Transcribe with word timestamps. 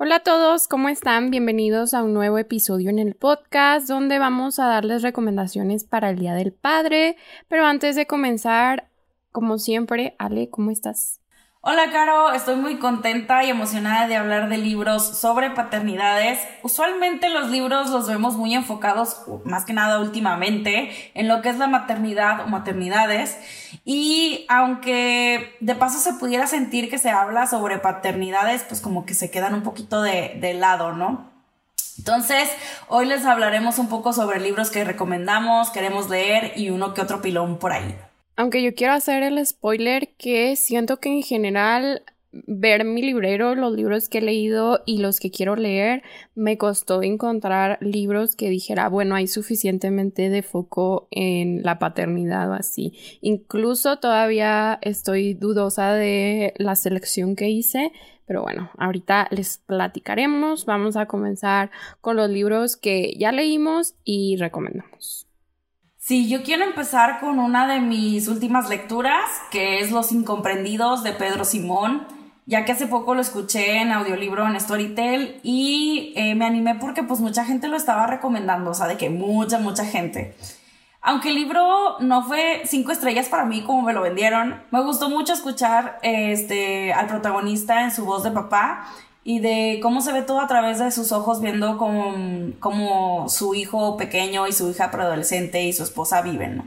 Hola 0.00 0.16
a 0.16 0.20
todos, 0.20 0.68
¿cómo 0.68 0.88
están? 0.88 1.32
Bienvenidos 1.32 1.92
a 1.92 2.04
un 2.04 2.14
nuevo 2.14 2.38
episodio 2.38 2.88
en 2.88 3.00
el 3.00 3.16
podcast 3.16 3.88
donde 3.88 4.20
vamos 4.20 4.60
a 4.60 4.68
darles 4.68 5.02
recomendaciones 5.02 5.82
para 5.82 6.10
el 6.10 6.20
Día 6.20 6.34
del 6.34 6.52
Padre. 6.52 7.16
Pero 7.48 7.66
antes 7.66 7.96
de 7.96 8.06
comenzar, 8.06 8.92
como 9.32 9.58
siempre, 9.58 10.14
Ale, 10.20 10.50
¿cómo 10.50 10.70
estás? 10.70 11.17
Hola 11.60 11.90
Caro, 11.90 12.30
estoy 12.34 12.54
muy 12.54 12.76
contenta 12.76 13.42
y 13.42 13.50
emocionada 13.50 14.06
de 14.06 14.14
hablar 14.14 14.48
de 14.48 14.58
libros 14.58 15.18
sobre 15.18 15.50
paternidades. 15.50 16.38
Usualmente 16.62 17.28
los 17.30 17.50
libros 17.50 17.90
los 17.90 18.06
vemos 18.06 18.36
muy 18.36 18.54
enfocados, 18.54 19.22
más 19.44 19.64
que 19.64 19.72
nada 19.72 19.98
últimamente, 19.98 20.92
en 21.14 21.26
lo 21.26 21.42
que 21.42 21.48
es 21.48 21.58
la 21.58 21.66
maternidad 21.66 22.44
o 22.44 22.46
maternidades. 22.46 23.36
Y 23.84 24.46
aunque 24.48 25.56
de 25.58 25.74
paso 25.74 25.98
se 25.98 26.12
pudiera 26.12 26.46
sentir 26.46 26.88
que 26.88 26.98
se 26.98 27.10
habla 27.10 27.48
sobre 27.48 27.78
paternidades, 27.78 28.62
pues 28.62 28.80
como 28.80 29.04
que 29.04 29.14
se 29.14 29.32
quedan 29.32 29.54
un 29.54 29.64
poquito 29.64 30.00
de, 30.00 30.54
lado, 30.54 30.92
¿no? 30.92 31.28
Entonces, 31.98 32.48
hoy 32.86 33.06
les 33.06 33.26
hablaremos 33.26 33.80
un 33.80 33.88
poco 33.88 34.12
sobre 34.12 34.38
libros 34.38 34.70
que 34.70 34.84
recomendamos, 34.84 35.70
queremos 35.70 36.08
leer 36.08 36.52
y 36.54 36.70
uno 36.70 36.94
que 36.94 37.00
otro 37.00 37.20
pilón 37.20 37.58
por 37.58 37.72
ahí. 37.72 37.98
Aunque 38.38 38.62
yo 38.62 38.72
quiero 38.72 38.92
hacer 38.92 39.24
el 39.24 39.44
spoiler 39.44 40.10
que 40.16 40.54
siento 40.54 41.00
que 41.00 41.08
en 41.08 41.24
general 41.24 42.04
ver 42.30 42.84
mi 42.84 43.02
librero, 43.02 43.56
los 43.56 43.72
libros 43.72 44.08
que 44.08 44.18
he 44.18 44.22
leído 44.22 44.80
y 44.86 44.98
los 44.98 45.18
que 45.18 45.32
quiero 45.32 45.56
leer, 45.56 46.04
me 46.36 46.56
costó 46.56 47.02
encontrar 47.02 47.78
libros 47.80 48.36
que 48.36 48.48
dijera, 48.48 48.88
bueno, 48.88 49.16
hay 49.16 49.26
suficientemente 49.26 50.30
de 50.30 50.42
foco 50.44 51.08
en 51.10 51.64
la 51.64 51.80
paternidad 51.80 52.48
o 52.50 52.54
así. 52.54 52.96
Incluso 53.22 53.98
todavía 53.98 54.78
estoy 54.82 55.34
dudosa 55.34 55.94
de 55.94 56.54
la 56.58 56.76
selección 56.76 57.34
que 57.34 57.48
hice, 57.48 57.90
pero 58.24 58.42
bueno, 58.42 58.70
ahorita 58.78 59.26
les 59.32 59.58
platicaremos. 59.66 60.64
Vamos 60.64 60.96
a 60.96 61.06
comenzar 61.06 61.72
con 62.00 62.14
los 62.14 62.30
libros 62.30 62.76
que 62.76 63.14
ya 63.18 63.32
leímos 63.32 63.96
y 64.04 64.36
recomendamos. 64.36 65.27
Sí, 66.08 66.26
yo 66.26 66.42
quiero 66.42 66.64
empezar 66.64 67.20
con 67.20 67.38
una 67.38 67.66
de 67.66 67.80
mis 67.80 68.28
últimas 68.28 68.70
lecturas, 68.70 69.28
que 69.50 69.80
es 69.80 69.90
Los 69.90 70.10
Incomprendidos 70.10 71.02
de 71.02 71.12
Pedro 71.12 71.44
Simón, 71.44 72.06
ya 72.46 72.64
que 72.64 72.72
hace 72.72 72.86
poco 72.86 73.14
lo 73.14 73.20
escuché 73.20 73.82
en 73.82 73.92
audiolibro 73.92 74.48
en 74.48 74.58
Storytel 74.58 75.38
y 75.42 76.14
eh, 76.16 76.34
me 76.34 76.46
animé 76.46 76.76
porque 76.76 77.02
pues 77.02 77.20
mucha 77.20 77.44
gente 77.44 77.68
lo 77.68 77.76
estaba 77.76 78.06
recomendando, 78.06 78.70
o 78.70 78.74
sea, 78.74 78.86
de 78.86 78.96
que 78.96 79.10
mucha, 79.10 79.58
mucha 79.58 79.84
gente. 79.84 80.34
Aunque 81.02 81.28
el 81.28 81.34
libro 81.34 81.98
no 82.00 82.22
fue 82.22 82.62
cinco 82.64 82.90
estrellas 82.90 83.28
para 83.28 83.44
mí 83.44 83.60
como 83.60 83.82
me 83.82 83.92
lo 83.92 84.00
vendieron, 84.00 84.62
me 84.70 84.82
gustó 84.82 85.10
mucho 85.10 85.34
escuchar 85.34 85.98
este, 86.00 86.90
al 86.94 87.06
protagonista 87.06 87.82
en 87.82 87.90
su 87.90 88.06
voz 88.06 88.24
de 88.24 88.30
papá 88.30 88.88
y 89.28 89.40
de 89.40 89.78
cómo 89.82 90.00
se 90.00 90.10
ve 90.10 90.22
todo 90.22 90.40
a 90.40 90.46
través 90.46 90.78
de 90.78 90.90
sus 90.90 91.12
ojos 91.12 91.42
viendo 91.42 91.76
cómo, 91.76 93.28
su 93.28 93.54
hijo 93.54 93.98
pequeño 93.98 94.46
y 94.46 94.52
su 94.52 94.70
hija 94.70 94.90
preadolescente 94.90 95.64
y 95.64 95.74
su 95.74 95.82
esposa 95.82 96.22
viven, 96.22 96.56
¿no? 96.56 96.66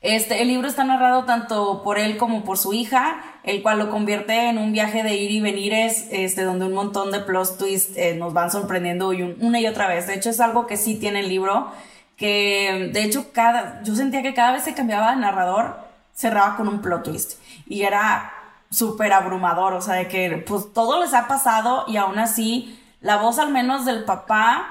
Este, 0.00 0.42
el 0.42 0.46
libro 0.46 0.68
está 0.68 0.84
narrado 0.84 1.24
tanto 1.24 1.82
por 1.82 1.98
él 1.98 2.18
como 2.18 2.44
por 2.44 2.56
su 2.56 2.72
hija, 2.72 3.20
el 3.42 3.62
cual 3.62 3.80
lo 3.80 3.90
convierte 3.90 4.48
en 4.48 4.58
un 4.58 4.70
viaje 4.70 5.02
de 5.02 5.16
ir 5.16 5.32
y 5.32 5.40
venires, 5.40 6.06
este, 6.12 6.44
donde 6.44 6.66
un 6.66 6.72
montón 6.72 7.10
de 7.10 7.18
plot 7.18 7.58
twists 7.58 7.96
eh, 7.96 8.14
nos 8.14 8.32
van 8.32 8.52
sorprendiendo 8.52 9.08
una 9.40 9.58
y 9.58 9.66
otra 9.66 9.88
vez. 9.88 10.06
De 10.06 10.14
hecho, 10.14 10.30
es 10.30 10.38
algo 10.38 10.68
que 10.68 10.76
sí 10.76 10.94
tiene 10.94 11.18
el 11.18 11.28
libro, 11.28 11.72
que 12.16 12.90
de 12.92 13.02
hecho 13.02 13.32
cada, 13.32 13.82
yo 13.82 13.96
sentía 13.96 14.22
que 14.22 14.34
cada 14.34 14.52
vez 14.52 14.62
se 14.62 14.74
cambiaba 14.74 15.10
de 15.10 15.16
narrador, 15.16 15.80
cerraba 16.14 16.56
con 16.56 16.68
un 16.68 16.80
plot 16.80 17.02
twist. 17.02 17.40
Y 17.66 17.82
era 17.82 18.43
súper 18.74 19.12
abrumador, 19.12 19.74
o 19.74 19.80
sea, 19.80 19.94
de 19.94 20.08
que 20.08 20.44
pues 20.46 20.72
todo 20.72 21.00
les 21.00 21.14
ha 21.14 21.28
pasado 21.28 21.84
y 21.86 21.96
aún 21.96 22.18
así 22.18 22.80
la 23.00 23.18
voz 23.18 23.38
al 23.38 23.50
menos 23.50 23.84
del 23.84 24.04
papá 24.04 24.66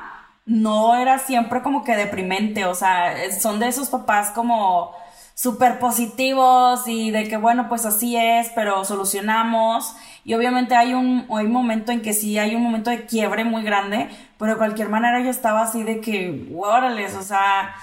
no 0.46 0.96
era 0.96 1.20
siempre 1.20 1.62
como 1.62 1.84
que 1.84 1.96
deprimente, 1.96 2.66
o 2.66 2.76
sea, 2.76 3.14
son 3.40 3.60
de 3.60 3.68
esos 3.68 3.90
papás 3.90 4.32
como 4.32 4.92
súper 5.36 5.80
positivos 5.80 6.88
y 6.88 7.12
de 7.12 7.28
que 7.28 7.38
bueno, 7.38 7.70
pues 7.70 7.86
así 7.86 8.16
es, 8.18 8.50
pero 8.56 8.86
solucionamos. 8.86 9.96
Y 10.26 10.34
obviamente 10.34 10.76
hay 10.76 10.94
un, 10.94 11.28
hay 11.36 11.48
momento 11.48 11.92
en 11.92 12.02
que 12.02 12.14
sí 12.14 12.38
hay 12.38 12.56
un 12.56 12.64
momento 12.64 12.90
de 12.90 13.06
quiebre 13.06 13.44
muy 13.44 13.64
grande, 13.64 14.10
pero 14.38 14.54
de 14.54 14.58
cualquier 14.58 14.90
manera 14.90 15.22
yo 15.22 15.30
estaba 15.30 15.62
así 15.62 15.84
de 15.84 16.02
que, 16.02 16.50
órale, 16.56 17.06
o 17.06 17.24
sea, 17.24 17.76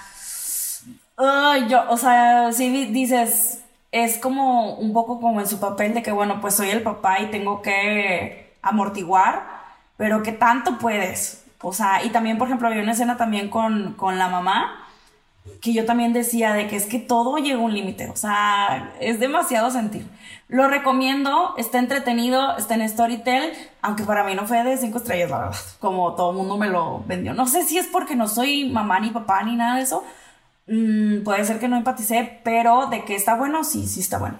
yo, 1.67 1.83
o 1.89 1.97
sea, 1.97 2.51
sí 2.51 2.85
dices, 2.87 3.63
es 3.91 4.17
como 4.17 4.75
un 4.75 4.93
poco 4.93 5.19
como 5.19 5.41
en 5.41 5.47
su 5.47 5.59
papel 5.59 5.93
de 5.93 6.01
que, 6.01 6.11
bueno, 6.11 6.39
pues 6.41 6.55
soy 6.55 6.69
el 6.69 6.81
papá 6.81 7.19
y 7.19 7.27
tengo 7.27 7.61
que 7.61 8.55
amortiguar, 8.61 9.43
pero 9.97 10.23
que 10.23 10.31
tanto 10.31 10.77
puedes. 10.77 11.45
O 11.61 11.73
sea, 11.73 12.03
y 12.03 12.09
también, 12.09 12.37
por 12.37 12.47
ejemplo, 12.47 12.67
había 12.67 12.81
una 12.81 12.93
escena 12.93 13.17
también 13.17 13.49
con, 13.49 13.93
con 13.93 14.17
la 14.17 14.29
mamá, 14.29 14.87
que 15.61 15.73
yo 15.73 15.85
también 15.85 16.13
decía 16.13 16.53
de 16.53 16.67
que 16.67 16.75
es 16.75 16.85
que 16.85 16.99
todo 16.99 17.37
llega 17.37 17.57
a 17.57 17.61
un 17.61 17.73
límite, 17.73 18.09
o 18.09 18.15
sea, 18.15 18.93
es 18.99 19.19
demasiado 19.19 19.71
sentir. 19.71 20.07
Lo 20.47 20.67
recomiendo, 20.67 21.55
está 21.57 21.79
entretenido, 21.79 22.57
está 22.57 22.75
en 22.75 22.87
Storytel, 22.87 23.53
aunque 23.81 24.03
para 24.03 24.23
mí 24.23 24.35
no 24.35 24.45
fue 24.47 24.63
de 24.63 24.77
cinco 24.77 24.99
estrellas, 24.99 25.31
la 25.31 25.39
verdad, 25.39 25.55
como 25.79 26.13
todo 26.13 26.33
mundo 26.33 26.57
me 26.57 26.67
lo 26.67 27.03
vendió. 27.05 27.33
No 27.33 27.47
sé 27.47 27.63
si 27.63 27.77
es 27.77 27.87
porque 27.87 28.15
no 28.15 28.27
soy 28.27 28.69
mamá 28.69 28.99
ni 28.99 29.09
papá 29.09 29.43
ni 29.43 29.55
nada 29.55 29.77
de 29.77 29.83
eso, 29.83 30.03
Mm, 30.71 31.23
puede 31.23 31.43
ser 31.43 31.59
que 31.59 31.67
no 31.67 31.75
empaticé, 31.75 32.39
pero 32.45 32.87
de 32.87 33.03
que 33.03 33.13
está 33.13 33.35
bueno, 33.35 33.65
sí, 33.65 33.87
sí 33.87 33.99
está 33.99 34.17
bueno. 34.19 34.37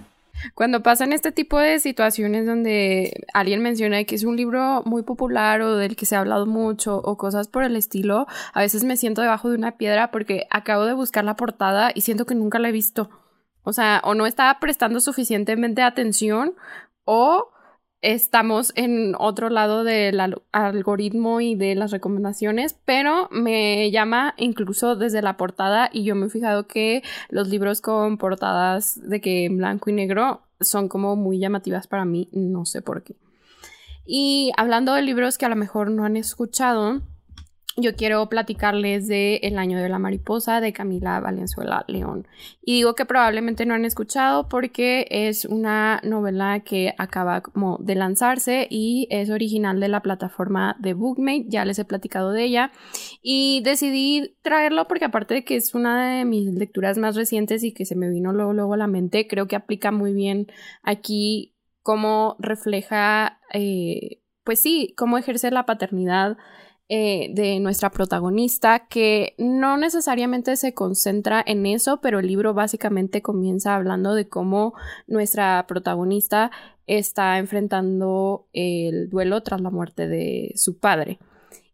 Cuando 0.56 0.82
pasan 0.82 1.12
este 1.12 1.34
tipo 1.34 1.60
de 1.60 1.80
situaciones 1.80 2.46
donde 2.46 3.26
alguien 3.34 3.62
menciona 3.62 4.04
que 4.06 4.16
es 4.16 4.24
un 4.24 4.38
libro 4.38 4.82
muy 4.86 5.04
popular 5.04 5.62
o 5.62 5.76
del 5.76 5.98
que 5.98 6.06
se 6.06 6.16
ha 6.16 6.20
hablado 6.20 6.46
mucho 6.46 6.96
o 6.98 7.18
cosas 7.18 7.50
por 7.50 7.64
el 7.64 7.76
estilo, 7.76 8.28
a 8.54 8.62
veces 8.62 8.86
me 8.86 8.96
siento 8.96 9.22
debajo 9.22 9.50
de 9.50 9.58
una 9.58 9.74
piedra 9.74 10.10
porque 10.10 10.48
acabo 10.50 10.86
de 10.86 10.94
buscar 10.94 11.26
la 11.26 11.36
portada 11.36 11.92
y 11.94 12.02
siento 12.02 12.26
que 12.26 12.34
nunca 12.34 12.60
la 12.60 12.70
he 12.70 12.72
visto. 12.72 13.10
O 13.64 13.74
sea, 13.74 14.02
o 14.06 14.16
no 14.16 14.26
estaba 14.26 14.58
prestando 14.60 15.02
suficientemente 15.02 15.82
atención 15.82 16.56
o 17.04 17.50
estamos 18.02 18.74
en 18.76 19.16
otro 19.18 19.50
lado 19.50 19.84
del 19.84 20.20
algoritmo 20.52 21.42
y 21.42 21.56
de 21.56 21.76
las 21.76 21.92
recomendaciones, 21.92 22.76
pero 22.86 23.30
me 23.32 23.92
llama 23.92 24.34
incluso 24.38 24.96
desde 24.96 25.22
la 25.22 25.38
portada 25.38 25.90
y 25.94 26.04
yo 26.04 26.16
me 26.16 26.28
he 26.28 26.30
fijado 26.30 26.68
que 26.68 27.04
los 27.30 27.48
libros 27.48 27.82
con 27.82 28.18
portadas 28.18 29.00
de 29.08 29.22
que 29.22 29.46
en 29.46 29.58
blanco 29.58 29.90
y 29.90 29.94
negro 29.94 30.42
son 30.60 30.88
como 30.88 31.16
muy 31.16 31.40
llamativas 31.40 31.88
para 31.88 32.06
mí, 32.06 32.30
no 32.32 32.66
sé 32.66 32.82
por 32.82 33.04
qué. 33.04 33.16
Y 34.06 34.52
hablando 34.58 34.94
de 34.94 35.04
libros 35.04 35.38
que 35.38 35.46
a 35.46 35.50
lo 35.50 35.56
mejor 35.56 35.92
no 35.92 36.04
han 36.04 36.18
escuchado, 36.18 37.02
yo 37.78 37.96
quiero 37.96 38.28
platicarles 38.28 39.08
de 39.08 39.38
El 39.44 39.58
año 39.58 39.80
de 39.80 39.88
la 39.88 39.98
mariposa 39.98 40.60
de 40.60 40.74
Camila 40.74 41.20
Valenzuela 41.22 41.86
León. 41.88 42.28
Y 42.62 42.76
digo 42.76 42.96
que 42.96 43.06
probablemente 43.06 43.66
no 43.66 43.74
han 43.74 43.86
escuchado 43.86 44.50
porque 44.50 45.08
es 45.10 45.46
una 45.46 46.02
novela 46.04 46.62
que 46.62 46.94
acaba 46.98 47.42
como 47.42 47.78
de 47.78 47.96
lanzarse 47.96 48.68
y 48.70 49.08
es 49.10 49.30
original 49.30 49.80
de 49.80 49.88
la 49.88 50.02
plataforma 50.02 50.76
de 50.80 50.94
Bookmate, 50.94 51.46
ya 51.48 51.64
les 51.64 51.80
he 51.80 51.86
platicado 51.86 52.32
de 52.32 52.44
ella 52.44 52.72
y 53.22 53.62
decidí 53.64 54.36
traerlo 54.42 54.88
porque 54.88 55.06
aparte 55.06 55.34
de 55.36 55.46
que 55.46 55.56
es 55.56 55.74
una 55.74 56.18
de 56.18 56.26
mis 56.26 56.54
lecturas 56.54 56.98
más 56.98 57.16
recientes 57.16 57.64
y 57.64 57.74
que 57.74 57.86
se 57.86 57.96
me 57.96 58.10
vino 58.10 58.34
luego, 58.34 58.54
luego 58.54 58.74
a 58.74 58.78
la 58.78 58.88
mente, 58.88 59.28
creo 59.28 59.48
que 59.48 59.56
aplica 59.56 59.92
muy 59.92 60.14
bien 60.14 60.48
aquí 60.84 61.56
cómo 61.84 62.36
refleja, 62.38 63.40
eh, 63.54 64.22
pues 64.44 64.60
sí, 64.60 64.94
cómo 64.98 65.18
ejerce 65.18 65.52
la 65.52 65.66
paternidad 65.66 66.38
eh, 66.94 67.30
de 67.34 67.62
nuestra 67.62 67.90
protagonista 67.90 68.88
que 68.90 69.34
no 69.38 69.78
necesariamente 69.78 70.58
se 70.58 70.74
concentra 70.74 71.42
en 71.48 71.66
eso, 71.66 72.02
pero 72.02 72.20
el 72.20 72.28
libro 72.28 72.54
básicamente 72.54 73.22
comienza 73.22 73.76
hablando 73.76 74.14
de 74.14 74.28
cómo 74.28 74.74
nuestra 75.08 75.66
protagonista 75.70 76.52
está 76.88 77.38
enfrentando 77.38 78.50
el 78.52 79.10
duelo 79.10 79.42
tras 79.42 79.62
la 79.62 79.70
muerte 79.70 80.10
de 80.10 80.52
su 80.58 80.80
padre. 80.80 81.18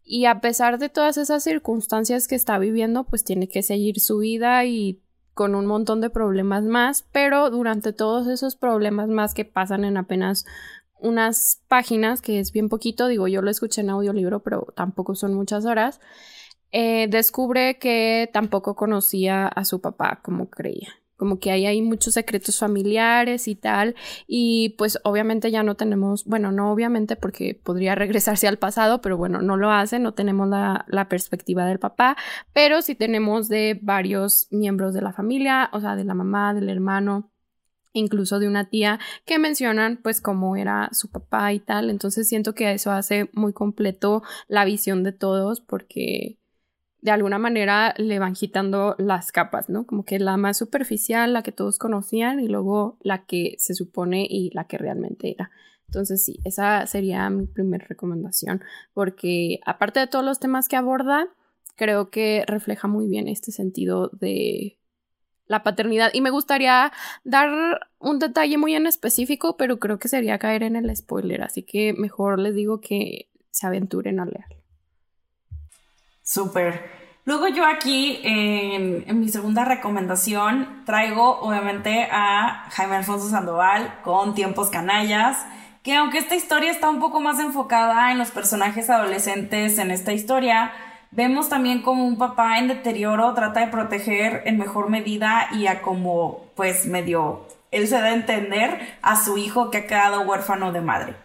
Y 0.04 0.25
a 0.25 0.40
pesar 0.40 0.78
de 0.78 0.90
todas 0.90 1.18
esas 1.18 1.44
circunstancias 1.44 2.28
que 2.28 2.36
está 2.36 2.60
viviendo, 2.60 3.04
pues 3.04 3.24
tiene 3.24 3.50
que 3.50 3.63
seguir 3.63 4.00
su 4.00 4.20
vida 4.20 4.66
y 4.66 5.02
con 5.34 5.56
un 5.56 5.66
montón 5.66 6.00
de 6.00 6.12
problemas 6.12 6.63
más, 6.63 7.08
pero 7.12 7.50
durante 7.50 7.92
todos 7.92 8.28
esos 8.28 8.56
problemas 8.56 9.08
más 9.08 9.34
que 9.34 9.46
pasan 9.46 9.84
en 9.84 9.98
apenas 9.98 10.46
unas 11.00 11.62
páginas, 11.68 12.22
que 12.22 12.40
es 12.40 12.52
bien 12.52 12.70
poquito, 12.70 13.08
digo, 13.08 13.28
yo 13.28 13.42
lo 13.42 13.50
escuché 13.50 13.82
en 13.82 13.90
audiolibro, 13.90 14.42
pero 14.42 14.68
tampoco 14.76 15.16
son 15.16 15.34
muchas 15.34 15.66
horas, 15.66 16.00
eh, 16.72 17.08
descubre 17.10 17.78
que 17.80 18.30
tampoco 18.34 18.76
conocía 18.76 19.48
a 19.48 19.66
su 19.66 19.82
papá 19.82 20.20
como 20.24 20.50
creía. 20.50 20.90
Como 21.16 21.40
que 21.40 21.50
ahí 21.50 21.66
hay 21.66 21.82
muchos 21.82 22.14
secretos 22.14 22.60
familiares 22.60 23.48
y 23.48 23.56
tal. 23.56 23.96
Y 24.28 24.76
pues 24.78 25.00
obviamente 25.04 25.50
ya 25.50 25.64
no 25.64 25.76
tenemos, 25.76 26.26
bueno, 26.26 26.52
no 26.52 26.72
obviamente 26.72 27.16
porque 27.16 27.60
podría 27.64 27.96
regresarse 27.96 28.48
al 28.48 28.58
pasado, 28.58 29.02
pero 29.02 29.18
bueno, 29.18 29.42
no 29.42 29.58
lo 29.58 29.72
hace, 29.72 29.98
no 30.00 30.14
tenemos 30.14 30.48
la, 30.48 30.86
la 30.88 31.10
perspectiva 31.10 31.66
del 31.66 31.80
papá, 31.80 32.18
pero 32.54 32.82
sí 32.82 32.94
tenemos 32.94 33.48
de 33.50 33.80
varios 33.82 34.48
miembros 34.52 34.94
de 34.94 35.02
la 35.02 35.14
familia, 35.14 35.70
o 35.74 35.80
sea, 35.80 35.96
de 35.96 36.06
la 36.06 36.14
mamá, 36.14 36.54
del 36.54 36.70
hermano, 36.70 37.32
incluso 37.94 38.39
de 38.39 38.48
una 38.48 38.69
tía 38.69 39.00
que 39.25 39.39
mencionan 39.39 40.00
pues 40.01 40.22
cómo 40.22 40.56
era 40.56 40.89
su 40.92 41.10
papá 41.10 41.54
y 41.54 41.60
tal, 41.60 41.89
entonces 41.89 42.28
siento 42.28 42.54
que 42.54 42.72
eso 42.72 42.92
hace 42.92 43.30
muy 43.34 43.54
completo 43.54 44.24
la 44.48 44.66
visión 44.66 45.04
de 45.04 45.12
todos 45.12 45.62
porque 45.62 46.38
de 47.01 47.12
alguna 47.12 47.38
manera 47.38 47.94
le 47.98 48.19
van 48.19 48.34
quitando 48.34 48.95
las 48.98 49.31
capas, 49.31 49.69
¿no? 49.69 49.86
Como 49.86 50.04
que 50.04 50.19
la 50.19 50.36
más 50.38 50.57
superficial, 50.57 51.31
la 51.31 51.44
que 51.44 51.51
todos 51.51 51.78
conocían 51.78 52.39
y 52.39 52.48
luego 52.48 52.98
la 53.01 53.25
que 53.25 53.56
se 53.60 53.75
supone 53.75 54.28
y 54.30 54.50
la 54.54 54.66
que 54.66 54.78
realmente 54.78 55.31
era. 55.31 55.51
Entonces 55.88 56.25
sí, 56.25 56.39
esa 56.44 56.86
sería 56.86 57.30
mi 57.30 57.48
primera 57.48 57.86
recomendación 57.88 58.62
porque 58.94 59.60
aparte 59.66 60.00
de 60.00 60.07
todos 60.07 60.25
los 60.25 60.39
temas 60.39 60.68
que 60.68 60.75
aborda, 60.75 61.28
creo 61.75 62.10
que 62.10 62.44
refleja 62.45 62.88
muy 62.88 63.07
bien 63.07 63.28
este 63.28 63.51
sentido 63.51 64.10
de 64.12 64.76
la 65.48 65.64
paternidad. 65.64 66.12
Y 66.14 66.22
me 66.22 66.30
gustaría 66.30 66.92
dar 67.24 67.90
un 68.00 68.20
detalle 68.20 68.58
muy 68.58 68.76
en 68.76 68.88
específico, 68.88 69.58
pero 69.58 69.80
creo 69.80 70.00
que 70.00 70.08
sería 70.08 70.38
caer 70.40 70.64
en 70.64 70.76
el 70.76 70.96
spoiler, 70.96 71.42
así 71.42 71.64
que 71.64 71.94
mejor 71.94 72.40
les 72.40 72.56
digo 72.56 72.82
que 72.82 73.30
se 73.52 73.68
aventuren 73.68 74.20
a 74.20 74.26
leerlo. 74.26 74.58
Súper. 76.22 76.98
Luego 77.26 77.48
yo 77.50 77.66
aquí, 77.66 78.22
en, 78.24 79.04
en, 79.08 79.20
mi 79.20 79.28
segunda 79.28 79.66
recomendación, 79.66 80.84
traigo 80.86 81.40
obviamente 81.40 82.08
a 82.10 82.70
Jaime 82.72 82.96
Alfonso 82.96 83.30
Sandoval 83.30 84.00
con 84.04 84.34
Tiempos 84.34 84.70
Canallas, 84.70 85.46
que 85.84 85.96
aunque 85.96 86.20
esta 86.20 86.36
historia 86.36 86.72
está 86.72 86.90
un 86.90 87.00
poco 87.00 87.20
más 87.20 87.40
enfocada 87.40 88.12
en 88.12 88.18
los 88.18 88.32
personajes 88.32 88.90
adolescentes 88.90 89.78
en 89.78 89.92
esta 89.92 90.14
historia, 90.14 90.72
Vemos 91.12 91.50
también 91.50 91.81
como 91.81 92.06
un 92.06 92.18
papá 92.18 92.59
en 92.59 92.68
deterioro 92.68 93.33
trata 93.33 93.62
de 93.62 93.68
proteger 93.68 94.44
en 94.45 94.57
mejor 94.57 94.89
medida 94.89 95.50
y 95.54 95.68
a 95.68 95.81
como 95.81 96.45
pues 96.56 96.86
medio 96.86 97.48
él 97.71 97.88
se 97.88 98.00
da 98.00 98.07
a 98.07 98.13
entender 98.13 98.98
a 99.01 99.21
su 99.21 99.38
hijo 99.38 99.69
que 99.69 99.80
ha 99.80 99.88
quedado 99.88 100.21
huérfano 100.21 100.71
de 100.71 100.81
madre. 100.81 101.15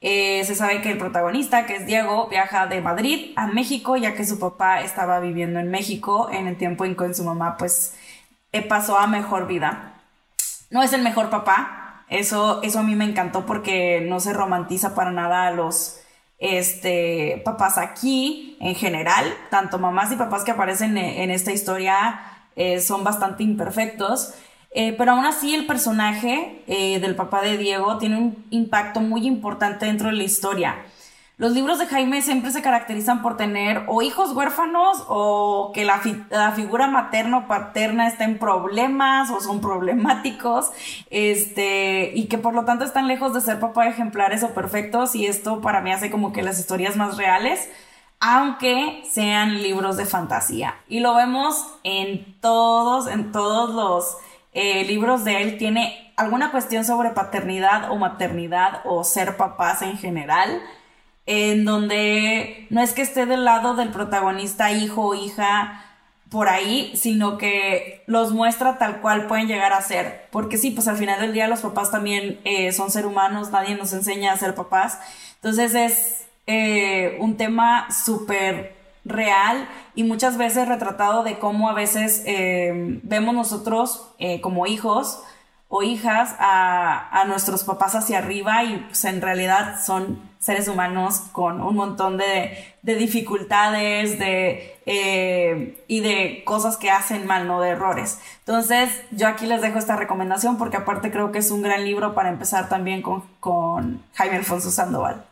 Eh, 0.00 0.44
se 0.44 0.54
sabe 0.54 0.82
que 0.82 0.90
el 0.90 0.98
protagonista, 0.98 1.66
que 1.66 1.76
es 1.76 1.86
Diego, 1.86 2.28
viaja 2.28 2.66
de 2.66 2.80
Madrid 2.80 3.32
a 3.36 3.46
México 3.46 3.96
ya 3.96 4.14
que 4.14 4.26
su 4.26 4.38
papá 4.38 4.82
estaba 4.82 5.20
viviendo 5.20 5.58
en 5.58 5.70
México 5.70 6.28
en 6.30 6.46
el 6.46 6.56
tiempo 6.56 6.84
en 6.84 6.96
que 6.96 7.14
su 7.14 7.24
mamá 7.24 7.56
pues 7.56 7.94
eh, 8.52 8.62
pasó 8.62 8.98
a 8.98 9.06
mejor 9.06 9.46
vida. 9.46 9.94
No 10.70 10.82
es 10.82 10.92
el 10.92 11.02
mejor 11.02 11.30
papá, 11.30 12.04
eso, 12.08 12.62
eso 12.62 12.80
a 12.80 12.82
mí 12.82 12.94
me 12.94 13.04
encantó 13.04 13.46
porque 13.46 14.04
no 14.06 14.20
se 14.20 14.32
romantiza 14.32 14.94
para 14.94 15.10
nada 15.10 15.46
a 15.46 15.50
los 15.50 16.00
este, 16.38 17.40
papás 17.44 17.78
aquí 17.78 18.56
en 18.60 18.74
general, 18.74 19.24
tanto 19.50 19.78
mamás 19.78 20.12
y 20.12 20.16
papás 20.16 20.44
que 20.44 20.50
aparecen 20.50 20.98
en, 20.98 21.30
esta 21.30 21.52
historia 21.52 22.20
eh, 22.56 22.80
son 22.80 23.04
bastante 23.04 23.42
imperfectos, 23.42 24.34
eh, 24.70 24.94
pero 24.98 25.12
aún 25.12 25.24
así 25.24 25.54
el 25.54 25.66
personaje 25.66 26.62
eh, 26.66 27.00
del 27.00 27.14
papá 27.14 27.42
de 27.42 27.56
Diego 27.56 27.98
tiene 27.98 28.18
un 28.18 28.44
impacto 28.50 29.00
muy 29.00 29.26
importante 29.26 29.86
dentro 29.86 30.08
de 30.08 30.16
la 30.16 30.24
historia. 30.24 30.76
Los 31.38 31.52
libros 31.52 31.78
de 31.78 31.84
Jaime 31.84 32.22
siempre 32.22 32.50
se 32.50 32.62
caracterizan 32.62 33.20
por 33.20 33.36
tener 33.36 33.84
o 33.88 34.00
hijos 34.00 34.32
huérfanos 34.32 35.04
o 35.06 35.70
que 35.74 35.84
la, 35.84 36.00
figura 36.52 36.86
materna 36.86 37.36
o 37.36 37.46
paterna 37.46 38.08
está 38.08 38.24
en 38.24 38.38
problemas 38.38 39.28
o 39.28 39.42
son 39.42 39.60
problemáticos, 39.60 40.70
este, 41.10 42.12
y 42.14 42.24
que 42.28 42.38
por 42.38 42.54
lo 42.54 42.64
tanto 42.64 42.86
están 42.86 43.06
lejos 43.06 43.34
de 43.34 43.42
ser 43.42 43.60
papá 43.60 43.86
ejemplares 43.86 44.42
o 44.44 44.54
perfectos, 44.54 45.14
y 45.14 45.26
esto 45.26 45.60
para 45.60 45.82
mí 45.82 45.92
hace 45.92 46.10
como 46.10 46.32
que 46.32 46.42
las 46.42 46.58
historias 46.58 46.96
más 46.96 47.18
reales, 47.18 47.68
aunque 48.18 49.02
sean 49.06 49.62
libros 49.62 49.98
de 49.98 50.06
fantasía. 50.06 50.76
Y 50.88 51.00
lo 51.00 51.14
vemos 51.14 51.66
en 51.84 52.40
todos, 52.40 53.08
en 53.08 53.30
todos 53.30 53.74
los 53.74 54.16
eh, 54.54 54.86
libros 54.86 55.24
de 55.24 55.42
él, 55.42 55.58
tiene 55.58 56.14
alguna 56.16 56.50
cuestión 56.50 56.86
sobre 56.86 57.10
paternidad 57.10 57.90
o 57.90 57.96
maternidad 57.96 58.80
o 58.86 59.04
ser 59.04 59.36
papás 59.36 59.82
en 59.82 59.98
general 59.98 60.62
en 61.26 61.64
donde 61.64 62.66
no 62.70 62.80
es 62.80 62.92
que 62.92 63.02
esté 63.02 63.26
del 63.26 63.44
lado 63.44 63.74
del 63.74 63.90
protagonista 63.90 64.70
hijo 64.70 65.08
o 65.08 65.14
hija 65.14 65.82
por 66.30 66.48
ahí, 66.48 66.92
sino 66.96 67.38
que 67.38 68.02
los 68.06 68.32
muestra 68.32 68.78
tal 68.78 69.00
cual 69.00 69.26
pueden 69.26 69.48
llegar 69.48 69.72
a 69.72 69.82
ser. 69.82 70.26
Porque 70.30 70.58
sí, 70.58 70.70
pues 70.70 70.88
al 70.88 70.96
final 70.96 71.20
del 71.20 71.32
día 71.32 71.48
los 71.48 71.60
papás 71.60 71.90
también 71.90 72.40
eh, 72.44 72.72
son 72.72 72.90
seres 72.90 73.10
humanos, 73.10 73.50
nadie 73.50 73.76
nos 73.76 73.92
enseña 73.92 74.32
a 74.32 74.36
ser 74.36 74.54
papás. 74.54 74.98
Entonces 75.36 75.74
es 75.74 76.26
eh, 76.46 77.16
un 77.20 77.36
tema 77.36 77.90
súper 77.90 78.74
real 79.04 79.68
y 79.94 80.02
muchas 80.02 80.36
veces 80.36 80.66
retratado 80.66 81.22
de 81.22 81.38
cómo 81.38 81.70
a 81.70 81.74
veces 81.74 82.22
eh, 82.26 83.00
vemos 83.04 83.34
nosotros 83.34 84.08
como 84.42 84.66
hijos 84.66 85.22
o 85.68 85.84
hijas 85.84 86.34
a, 86.40 87.20
a, 87.20 87.24
nuestros 87.24 87.62
papás 87.62 87.94
hacia 87.94 88.18
arriba 88.18 88.64
y 88.64 88.78
pues 88.88 89.04
en 89.04 89.20
realidad 89.20 89.80
son 89.84 90.20
seres 90.38 90.68
humanos 90.68 91.22
con 91.32 91.60
un 91.60 91.74
montón 91.74 92.16
de, 92.16 92.56
de 92.82 92.94
dificultades 92.94 94.18
de, 94.18 94.76
eh, 94.86 95.84
y 95.88 96.00
de 96.00 96.42
cosas 96.44 96.76
que 96.76 96.90
hacen 96.90 97.26
mal, 97.26 97.46
no 97.46 97.60
de 97.60 97.70
errores. 97.70 98.20
Entonces 98.40 98.90
yo 99.10 99.28
aquí 99.28 99.46
les 99.46 99.62
dejo 99.62 99.78
esta 99.78 99.96
recomendación 99.96 100.58
porque 100.58 100.76
aparte 100.76 101.10
creo 101.10 101.32
que 101.32 101.38
es 101.38 101.50
un 101.50 101.62
gran 101.62 101.84
libro 101.84 102.14
para 102.14 102.28
empezar 102.28 102.68
también 102.68 103.02
con, 103.02 103.22
con 103.40 104.02
Jaime 104.14 104.36
Alfonso 104.36 104.70
Sandoval. 104.70 105.24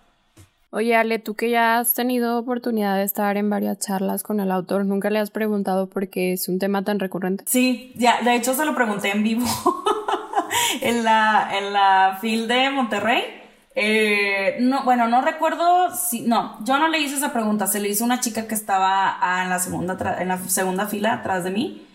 Oye, 0.75 0.97
Ale, 0.97 1.21
tú 1.21 1.37
que 1.37 1.51
ya 1.51 1.79
has 1.79 1.95
tenido 1.95 2.37
oportunidad 2.37 2.97
de 2.97 3.05
estar 3.05 3.37
en 3.37 3.49
varias 3.49 3.79
charlas 3.79 4.25
con 4.25 4.41
el 4.41 4.51
autor, 4.51 4.85
¿nunca 4.85 5.09
le 5.09 5.21
has 5.21 5.31
preguntado 5.31 5.89
por 5.89 6.09
qué 6.09 6.33
es 6.33 6.49
un 6.49 6.59
tema 6.59 6.83
tan 6.83 6.99
recurrente? 6.99 7.45
Sí, 7.47 7.93
ya, 7.95 8.21
de 8.23 8.35
hecho 8.35 8.55
se 8.55 8.65
lo 8.65 8.75
pregunté 8.75 9.13
en 9.13 9.23
vivo 9.23 9.47
en 10.81 11.05
la, 11.05 11.49
en 11.57 11.73
la 11.73 12.19
FIL 12.21 12.49
de 12.49 12.71
Monterrey. 12.71 13.44
Eh, 13.77 14.57
no, 14.61 14.85
bueno, 14.85 15.09
no 15.09 15.21
recuerdo 15.21 15.95
si, 15.97 16.21
no, 16.21 16.57
yo 16.65 16.79
no 16.79 16.89
le 16.89 17.01
hice 17.01 17.17
esa 17.17 17.33
pregunta, 17.33 17.67
se 17.67 17.81
le 17.81 17.89
hizo 17.89 18.05
una 18.05 18.21
chica 18.21 18.47
que 18.47 18.55
estaba 18.55 19.19
en 19.43 19.51
la 19.51 19.59
segunda, 19.59 19.97
en 20.21 20.29
la 20.29 20.39
segunda 20.39 20.87
fila 20.87 21.15
atrás 21.15 21.45
de 21.45 21.51
mí. 21.51 21.87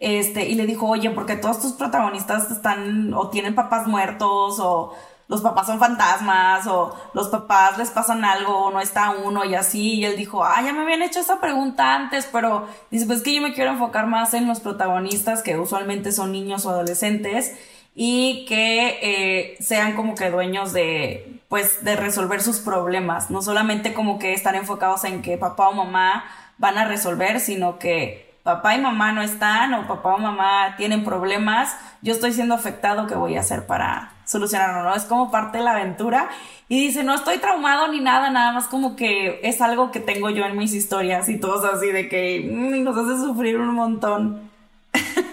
Este, 0.00 0.48
y 0.48 0.54
le 0.54 0.66
dijo, 0.66 0.86
oye, 0.86 1.10
porque 1.10 1.36
todos 1.36 1.60
tus 1.60 1.72
protagonistas 1.72 2.50
están 2.50 3.14
o 3.14 3.30
tienen 3.30 3.54
papás 3.54 3.86
muertos 3.86 4.58
o 4.60 4.94
los 5.28 5.40
papás 5.40 5.66
son 5.66 5.78
fantasmas 5.78 6.66
o 6.66 6.94
los 7.14 7.28
papás 7.28 7.78
les 7.78 7.90
pasan 7.90 8.24
algo 8.24 8.66
o 8.66 8.70
no 8.70 8.80
está 8.80 9.10
uno 9.10 9.44
y 9.44 9.54
así. 9.54 9.94
Y 9.94 10.04
él 10.04 10.16
dijo, 10.16 10.44
ah, 10.44 10.62
ya 10.62 10.72
me 10.72 10.82
habían 10.82 11.02
hecho 11.02 11.20
esa 11.20 11.40
pregunta 11.40 11.94
antes, 11.94 12.28
pero 12.30 12.68
dice, 12.90 13.06
pues 13.06 13.22
que 13.22 13.34
yo 13.34 13.40
me 13.42 13.54
quiero 13.54 13.70
enfocar 13.70 14.06
más 14.06 14.34
en 14.34 14.46
los 14.46 14.60
protagonistas 14.60 15.42
que 15.42 15.58
usualmente 15.58 16.12
son 16.12 16.32
niños 16.32 16.66
o 16.66 16.70
adolescentes 16.70 17.54
y 17.94 18.44
que 18.46 18.98
eh, 19.02 19.56
sean 19.60 19.94
como 19.94 20.14
que 20.14 20.30
dueños 20.30 20.72
de, 20.72 21.40
pues, 21.48 21.84
de 21.84 21.96
resolver 21.96 22.42
sus 22.42 22.58
problemas. 22.58 23.30
No 23.30 23.40
solamente 23.42 23.94
como 23.94 24.18
que 24.18 24.32
están 24.32 24.56
enfocados 24.56 25.04
en 25.04 25.22
que 25.22 25.38
papá 25.38 25.68
o 25.68 25.72
mamá 25.72 26.24
van 26.58 26.78
a 26.78 26.84
resolver, 26.84 27.40
sino 27.40 27.78
que 27.78 28.34
papá 28.42 28.74
y 28.74 28.80
mamá 28.80 29.12
no 29.12 29.22
están 29.22 29.72
o 29.74 29.86
papá 29.86 30.14
o 30.14 30.18
mamá 30.18 30.74
tienen 30.76 31.02
problemas, 31.02 31.76
yo 32.02 32.12
estoy 32.12 32.32
siendo 32.32 32.54
afectado, 32.54 33.06
¿qué 33.06 33.14
voy 33.14 33.36
a 33.36 33.40
hacer 33.40 33.66
para 33.66 34.12
solucionarlo? 34.26 34.82
¿no? 34.82 34.94
Es 34.94 35.04
como 35.04 35.30
parte 35.30 35.58
de 35.58 35.64
la 35.64 35.72
aventura. 35.72 36.28
Y 36.68 36.86
dice, 36.86 37.04
no 37.04 37.14
estoy 37.14 37.38
traumado 37.38 37.88
ni 37.88 38.00
nada, 38.00 38.30
nada 38.30 38.52
más 38.52 38.66
como 38.66 38.96
que 38.96 39.40
es 39.42 39.60
algo 39.60 39.90
que 39.90 40.00
tengo 40.00 40.30
yo 40.30 40.44
en 40.44 40.56
mis 40.56 40.74
historias 40.74 41.28
y 41.28 41.38
todos 41.38 41.64
así 41.64 41.86
de 41.92 42.08
que 42.08 42.50
mm, 42.50 42.82
nos 42.82 42.96
hace 42.96 43.20
sufrir 43.22 43.58
un 43.58 43.74
montón. 43.74 44.50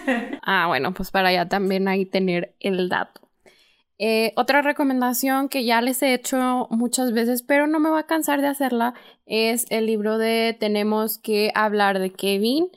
ah, 0.42 0.66
bueno, 0.68 0.94
pues 0.94 1.10
para 1.10 1.32
ya 1.32 1.48
también 1.48 1.88
ahí 1.88 2.06
tener 2.06 2.54
el 2.60 2.88
dato. 2.88 3.22
Eh, 3.98 4.32
otra 4.36 4.62
recomendación 4.62 5.48
que 5.48 5.64
ya 5.64 5.80
les 5.80 6.02
he 6.02 6.12
hecho 6.12 6.66
muchas 6.70 7.12
veces, 7.12 7.42
pero 7.42 7.66
no 7.68 7.78
me 7.78 7.90
va 7.90 8.00
a 8.00 8.06
cansar 8.06 8.40
de 8.40 8.48
hacerla, 8.48 8.94
es 9.26 9.66
el 9.70 9.86
libro 9.86 10.18
de 10.18 10.56
Tenemos 10.58 11.18
que 11.18 11.52
hablar 11.54 11.98
de 12.00 12.12
Kevin. 12.12 12.68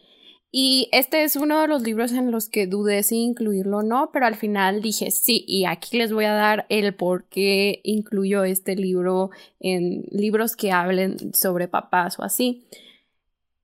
Y 0.58 0.88
este 0.94 1.24
es 1.24 1.36
uno 1.36 1.60
de 1.60 1.68
los 1.68 1.82
libros 1.82 2.14
en 2.14 2.32
los 2.32 2.48
que 2.48 2.66
dudé 2.66 3.04
si 3.04 3.18
incluirlo 3.18 3.80
o 3.80 3.84
no, 3.84 4.12
pero 4.14 4.26
al 4.26 4.36
final 4.36 4.82
dije 4.82 5.12
sí, 5.12 5.44
y 5.48 5.66
aquí 5.66 5.98
les 5.98 6.14
voy 6.14 6.26
a 6.26 6.34
dar 6.34 6.66
el 6.70 6.94
por 6.94 7.26
qué 7.26 7.82
incluyo 7.84 8.46
este 8.46 8.78
libro 8.78 9.32
en 9.60 10.06
libros 10.12 10.56
que 10.56 10.72
hablen 10.72 11.34
sobre 11.34 11.68
papás 11.68 12.20
o 12.20 12.24
así. 12.24 12.68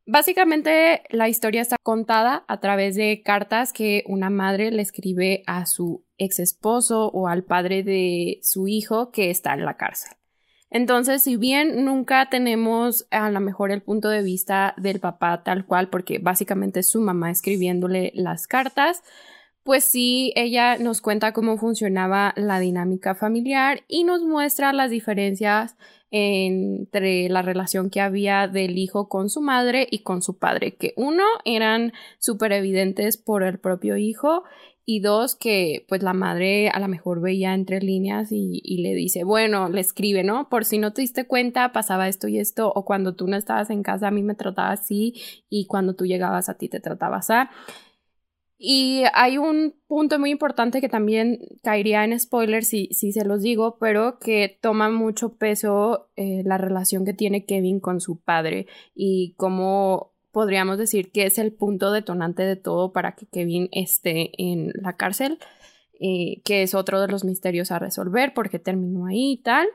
Básicamente 0.06 1.04
la 1.10 1.30
historia 1.30 1.62
está 1.62 1.78
contada 1.82 2.44
a 2.48 2.60
través 2.60 2.96
de 2.96 3.22
cartas 3.24 3.72
que 3.72 4.04
una 4.08 4.30
madre 4.30 4.72
le 4.72 4.82
escribe 4.82 5.44
a 5.46 5.66
su 5.66 6.04
ex 6.18 6.40
esposo 6.40 7.08
o 7.10 7.28
al 7.28 7.44
padre 7.44 7.84
de 7.84 8.40
su 8.42 8.68
hijo 8.68 9.12
que 9.12 9.30
está 9.30 9.54
en 9.54 9.66
la 9.66 9.78
cárcel. 9.78 10.12
Entonces, 10.72 11.22
si 11.22 11.36
bien 11.36 11.84
nunca 11.84 12.30
tenemos 12.30 13.06
a 13.12 13.30
lo 13.30 13.42
mejor 13.42 13.72
el 13.72 13.82
punto 13.82 14.08
de 14.08 14.24
vista 14.24 14.74
del 14.78 15.02
papá 15.02 15.44
tal 15.44 15.66
cual, 15.66 15.90
porque 15.90 16.18
básicamente 16.18 16.80
es 16.80 16.90
su 16.90 17.02
mamá 17.02 17.30
escribiéndole 17.30 18.14
las 18.16 18.48
cartas, 18.48 19.04
pues 19.64 19.84
sí, 19.84 20.34
ella 20.36 20.78
nos 20.78 21.02
cuenta 21.02 21.34
cómo 21.34 21.58
funcionaba 21.58 22.34
la 22.36 22.60
dinámica 22.60 23.16
familiar 23.16 23.84
y 23.88 24.04
nos 24.04 24.24
muestra 24.24 24.74
las 24.74 24.90
diferencias 24.90 25.76
entre 26.12 27.30
la 27.30 27.42
relación 27.42 27.90
que 27.90 28.02
había 28.02 28.48
del 28.48 28.78
hijo 28.78 29.08
con 29.08 29.30
su 29.30 29.40
madre 29.42 29.88
y 29.90 30.00
con 30.00 30.22
su 30.22 30.38
padre, 30.38 30.76
que 30.76 30.94
uno 30.98 31.24
eran 31.46 31.94
súper 32.20 32.52
evidentes 32.52 33.16
por 33.18 33.44
el 33.44 33.60
propio 33.60 33.96
hijo 33.96 34.44
y 34.84 35.00
dos 35.00 35.36
que 35.36 35.86
pues 35.88 36.04
la 36.04 36.14
madre 36.14 36.70
a 36.70 36.80
lo 36.80 36.88
mejor 36.90 37.22
veía 37.22 37.54
entre 37.54 37.80
líneas 37.80 38.30
y, 38.32 38.78
le 38.82 38.94
dice, 38.94 39.24
bueno, 39.24 39.70
le 39.70 39.80
escribe, 39.80 40.24
¿no? 40.24 40.50
Por 40.50 40.66
si 40.66 40.80
no 40.80 40.92
te 40.92 41.02
diste 41.02 41.26
cuenta, 41.28 41.72
pasaba 41.72 42.10
esto 42.10 42.28
y 42.28 42.40
esto, 42.40 42.72
o 42.74 42.84
cuando 42.84 43.16
tú 43.16 43.28
no 43.28 43.38
estabas 43.38 43.70
en 43.70 43.84
casa 43.84 44.08
a 44.08 44.12
mí 44.12 44.24
me 44.24 44.36
trataba 44.36 44.72
así 44.72 45.14
y 45.50 45.66
cuando 45.68 45.94
tú 45.94 46.06
llegabas 46.06 46.50
a 46.50 46.56
ti 46.58 46.68
te 46.68 46.80
trataba 46.80 47.18
así. 47.18 47.34
Y 48.64 49.06
hay 49.16 49.40
un 49.40 49.74
punto 49.88 50.20
muy 50.20 50.30
importante 50.30 50.82
que 50.82 50.88
también 50.88 51.40
caería 51.64 52.06
en 52.06 52.20
spoilers 52.20 52.68
si, 52.68 52.90
si 52.92 53.12
se 53.12 53.26
los 53.26 53.42
digo, 53.42 53.80
pero 53.80 54.20
que 54.20 54.60
toma 54.62 54.92
mucho 54.92 55.36
peso 55.36 56.12
eh, 56.16 56.44
la 56.46 56.60
relación 56.60 57.04
que 57.04 57.16
tiene 57.16 57.48
Kevin 57.48 57.80
con 57.80 58.00
su 58.00 58.22
padre 58.22 58.68
y 58.94 59.34
cómo 59.38 60.14
podríamos 60.32 60.78
decir 60.78 61.12
que 61.12 61.26
es 61.26 61.40
el 61.40 61.54
punto 61.54 61.92
detonante 61.92 62.44
de 62.44 62.56
todo 62.56 62.94
para 62.94 63.16
que 63.16 63.26
Kevin 63.26 63.68
esté 63.72 64.30
en 64.38 64.72
la 64.76 64.96
cárcel, 64.96 65.40
eh, 66.00 66.44
que 66.46 66.62
es 66.62 66.76
otro 66.76 67.02
de 67.02 67.08
los 67.08 67.24
misterios 67.24 67.72
a 67.72 67.80
resolver 67.80 68.32
porque 68.36 68.60
terminó 68.60 69.08
ahí 69.08 69.32
y 69.32 69.42
tal. 69.42 69.68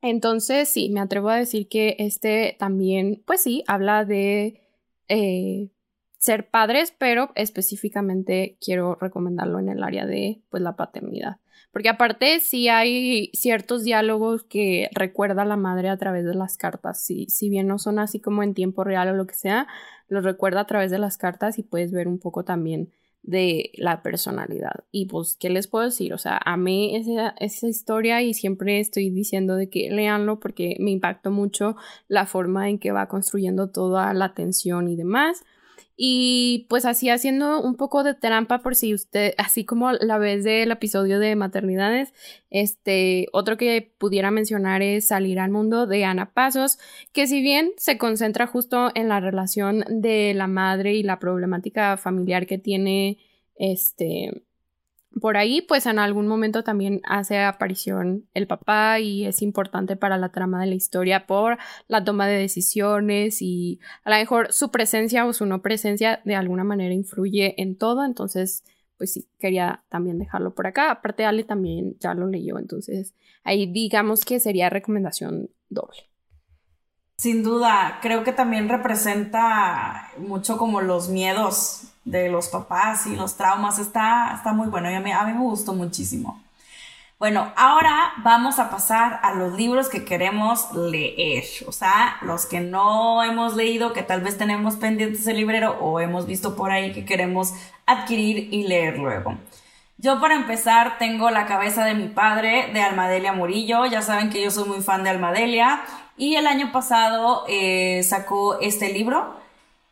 Entonces, 0.00 0.68
sí, 0.68 0.90
me 0.90 0.98
atrevo 0.98 1.28
a 1.28 1.36
decir 1.36 1.68
que 1.68 1.94
este 2.00 2.56
también, 2.58 3.22
pues 3.24 3.44
sí, 3.44 3.62
habla 3.68 4.04
de 4.04 4.60
eh, 5.06 5.70
ser 6.22 6.48
padres, 6.48 6.94
pero 6.96 7.32
específicamente 7.34 8.56
quiero 8.64 8.94
recomendarlo 8.94 9.58
en 9.58 9.68
el 9.68 9.82
área 9.82 10.06
de 10.06 10.40
pues 10.50 10.62
la 10.62 10.76
paternidad. 10.76 11.38
Porque 11.72 11.88
aparte 11.88 12.38
sí 12.38 12.68
hay 12.68 13.30
ciertos 13.32 13.82
diálogos 13.82 14.44
que 14.44 14.88
recuerda 14.94 15.44
la 15.44 15.56
madre 15.56 15.88
a 15.88 15.96
través 15.96 16.24
de 16.24 16.34
las 16.34 16.56
cartas. 16.56 17.00
Si, 17.00 17.26
si 17.26 17.48
bien 17.48 17.66
no 17.66 17.80
son 17.80 17.98
así 17.98 18.20
como 18.20 18.44
en 18.44 18.54
tiempo 18.54 18.84
real 18.84 19.08
o 19.08 19.14
lo 19.14 19.26
que 19.26 19.34
sea, 19.34 19.66
los 20.06 20.22
recuerda 20.22 20.60
a 20.60 20.66
través 20.68 20.92
de 20.92 21.00
las 21.00 21.18
cartas 21.18 21.58
y 21.58 21.64
puedes 21.64 21.90
ver 21.90 22.06
un 22.06 22.20
poco 22.20 22.44
también 22.44 22.92
de 23.24 23.72
la 23.74 24.00
personalidad. 24.02 24.84
Y 24.92 25.06
pues, 25.06 25.36
¿qué 25.40 25.50
les 25.50 25.66
puedo 25.66 25.86
decir? 25.86 26.14
O 26.14 26.18
sea, 26.18 26.40
amé 26.44 26.96
esa, 26.96 27.34
esa 27.40 27.66
historia 27.66 28.22
y 28.22 28.32
siempre 28.32 28.78
estoy 28.78 29.10
diciendo 29.10 29.56
de 29.56 29.68
que 29.68 29.90
leanlo 29.90 30.38
porque 30.38 30.76
me 30.78 30.92
impactó 30.92 31.32
mucho 31.32 31.74
la 32.06 32.26
forma 32.26 32.68
en 32.68 32.78
que 32.78 32.92
va 32.92 33.08
construyendo 33.08 33.70
toda 33.70 34.14
la 34.14 34.34
tensión 34.34 34.86
y 34.86 34.94
demás. 34.94 35.42
Y 35.96 36.66
pues 36.68 36.84
así 36.84 37.10
haciendo 37.10 37.60
un 37.60 37.76
poco 37.76 38.02
de 38.02 38.14
trampa 38.14 38.60
por 38.60 38.74
si 38.74 38.94
usted, 38.94 39.34
así 39.38 39.64
como 39.64 39.92
la 39.92 40.18
vez 40.18 40.42
del 40.44 40.70
episodio 40.70 41.18
de 41.18 41.36
maternidades, 41.36 42.12
este, 42.50 43.26
otro 43.32 43.56
que 43.56 43.94
pudiera 43.98 44.30
mencionar 44.30 44.82
es 44.82 45.08
Salir 45.08 45.38
al 45.38 45.50
Mundo 45.50 45.86
de 45.86 46.04
Ana 46.04 46.32
Pasos, 46.32 46.78
que 47.12 47.26
si 47.26 47.42
bien 47.42 47.72
se 47.76 47.98
concentra 47.98 48.46
justo 48.46 48.90
en 48.94 49.08
la 49.08 49.20
relación 49.20 49.84
de 49.88 50.32
la 50.34 50.46
madre 50.46 50.94
y 50.94 51.02
la 51.02 51.18
problemática 51.18 51.96
familiar 51.96 52.46
que 52.46 52.58
tiene 52.58 53.18
este 53.56 54.42
por 55.20 55.36
ahí, 55.36 55.62
pues 55.62 55.86
en 55.86 55.98
algún 55.98 56.26
momento 56.26 56.64
también 56.64 57.00
hace 57.04 57.38
aparición 57.38 58.26
el 58.34 58.46
papá 58.46 59.00
y 59.00 59.26
es 59.26 59.42
importante 59.42 59.96
para 59.96 60.16
la 60.16 60.30
trama 60.30 60.60
de 60.60 60.66
la 60.66 60.74
historia 60.74 61.26
por 61.26 61.58
la 61.88 62.04
toma 62.04 62.26
de 62.26 62.38
decisiones 62.38 63.42
y 63.42 63.80
a 64.04 64.10
lo 64.10 64.16
mejor 64.16 64.52
su 64.52 64.70
presencia 64.70 65.26
o 65.26 65.32
su 65.32 65.46
no 65.46 65.62
presencia 65.62 66.20
de 66.24 66.34
alguna 66.34 66.64
manera 66.64 66.94
influye 66.94 67.60
en 67.60 67.76
todo, 67.76 68.04
entonces 68.04 68.64
pues 68.96 69.12
sí, 69.14 69.28
quería 69.38 69.82
también 69.88 70.18
dejarlo 70.18 70.54
por 70.54 70.68
acá. 70.68 70.92
Aparte, 70.92 71.24
Ale 71.24 71.42
también 71.42 71.96
ya 71.98 72.14
lo 72.14 72.28
leyó, 72.28 72.58
entonces 72.58 73.14
ahí 73.42 73.66
digamos 73.66 74.24
que 74.24 74.38
sería 74.38 74.70
recomendación 74.70 75.50
doble. 75.68 76.11
Sin 77.16 77.42
duda, 77.42 77.98
creo 78.02 78.24
que 78.24 78.32
también 78.32 78.68
representa 78.68 80.10
mucho 80.18 80.58
como 80.58 80.80
los 80.80 81.08
miedos 81.08 81.84
de 82.04 82.28
los 82.28 82.48
papás 82.48 83.06
y 83.06 83.14
los 83.16 83.36
traumas. 83.36 83.78
Está, 83.78 84.32
está 84.36 84.52
muy 84.52 84.68
bueno 84.68 84.90
y 84.90 84.94
a 84.94 85.00
mí, 85.00 85.12
a 85.12 85.24
mí 85.24 85.32
me 85.32 85.40
gustó 85.40 85.72
muchísimo. 85.72 86.42
Bueno, 87.22 87.52
ahora 87.54 88.14
vamos 88.24 88.58
a 88.58 88.68
pasar 88.68 89.20
a 89.22 89.32
los 89.34 89.56
libros 89.56 89.88
que 89.88 90.04
queremos 90.04 90.72
leer, 90.74 91.44
o 91.68 91.70
sea, 91.70 92.16
los 92.22 92.46
que 92.46 92.58
no 92.58 93.22
hemos 93.22 93.54
leído, 93.54 93.92
que 93.92 94.02
tal 94.02 94.22
vez 94.22 94.36
tenemos 94.36 94.74
pendientes 94.74 95.24
el 95.28 95.36
librero 95.36 95.78
o 95.80 96.00
hemos 96.00 96.26
visto 96.26 96.56
por 96.56 96.72
ahí 96.72 96.92
que 96.92 97.04
queremos 97.04 97.54
adquirir 97.86 98.52
y 98.52 98.66
leer 98.66 98.98
luego. 98.98 99.38
Yo 99.98 100.20
para 100.20 100.34
empezar 100.34 100.98
tengo 100.98 101.30
La 101.30 101.46
cabeza 101.46 101.84
de 101.84 101.94
mi 101.94 102.08
padre 102.08 102.70
de 102.72 102.82
Almadelia 102.82 103.32
Murillo, 103.32 103.86
ya 103.86 104.02
saben 104.02 104.28
que 104.28 104.42
yo 104.42 104.50
soy 104.50 104.68
muy 104.68 104.80
fan 104.80 105.04
de 105.04 105.10
Almadelia 105.10 105.82
y 106.16 106.36
el 106.36 106.46
año 106.46 106.72
pasado 106.72 107.44
eh, 107.48 108.02
sacó 108.02 108.60
este 108.60 108.92
libro 108.92 109.36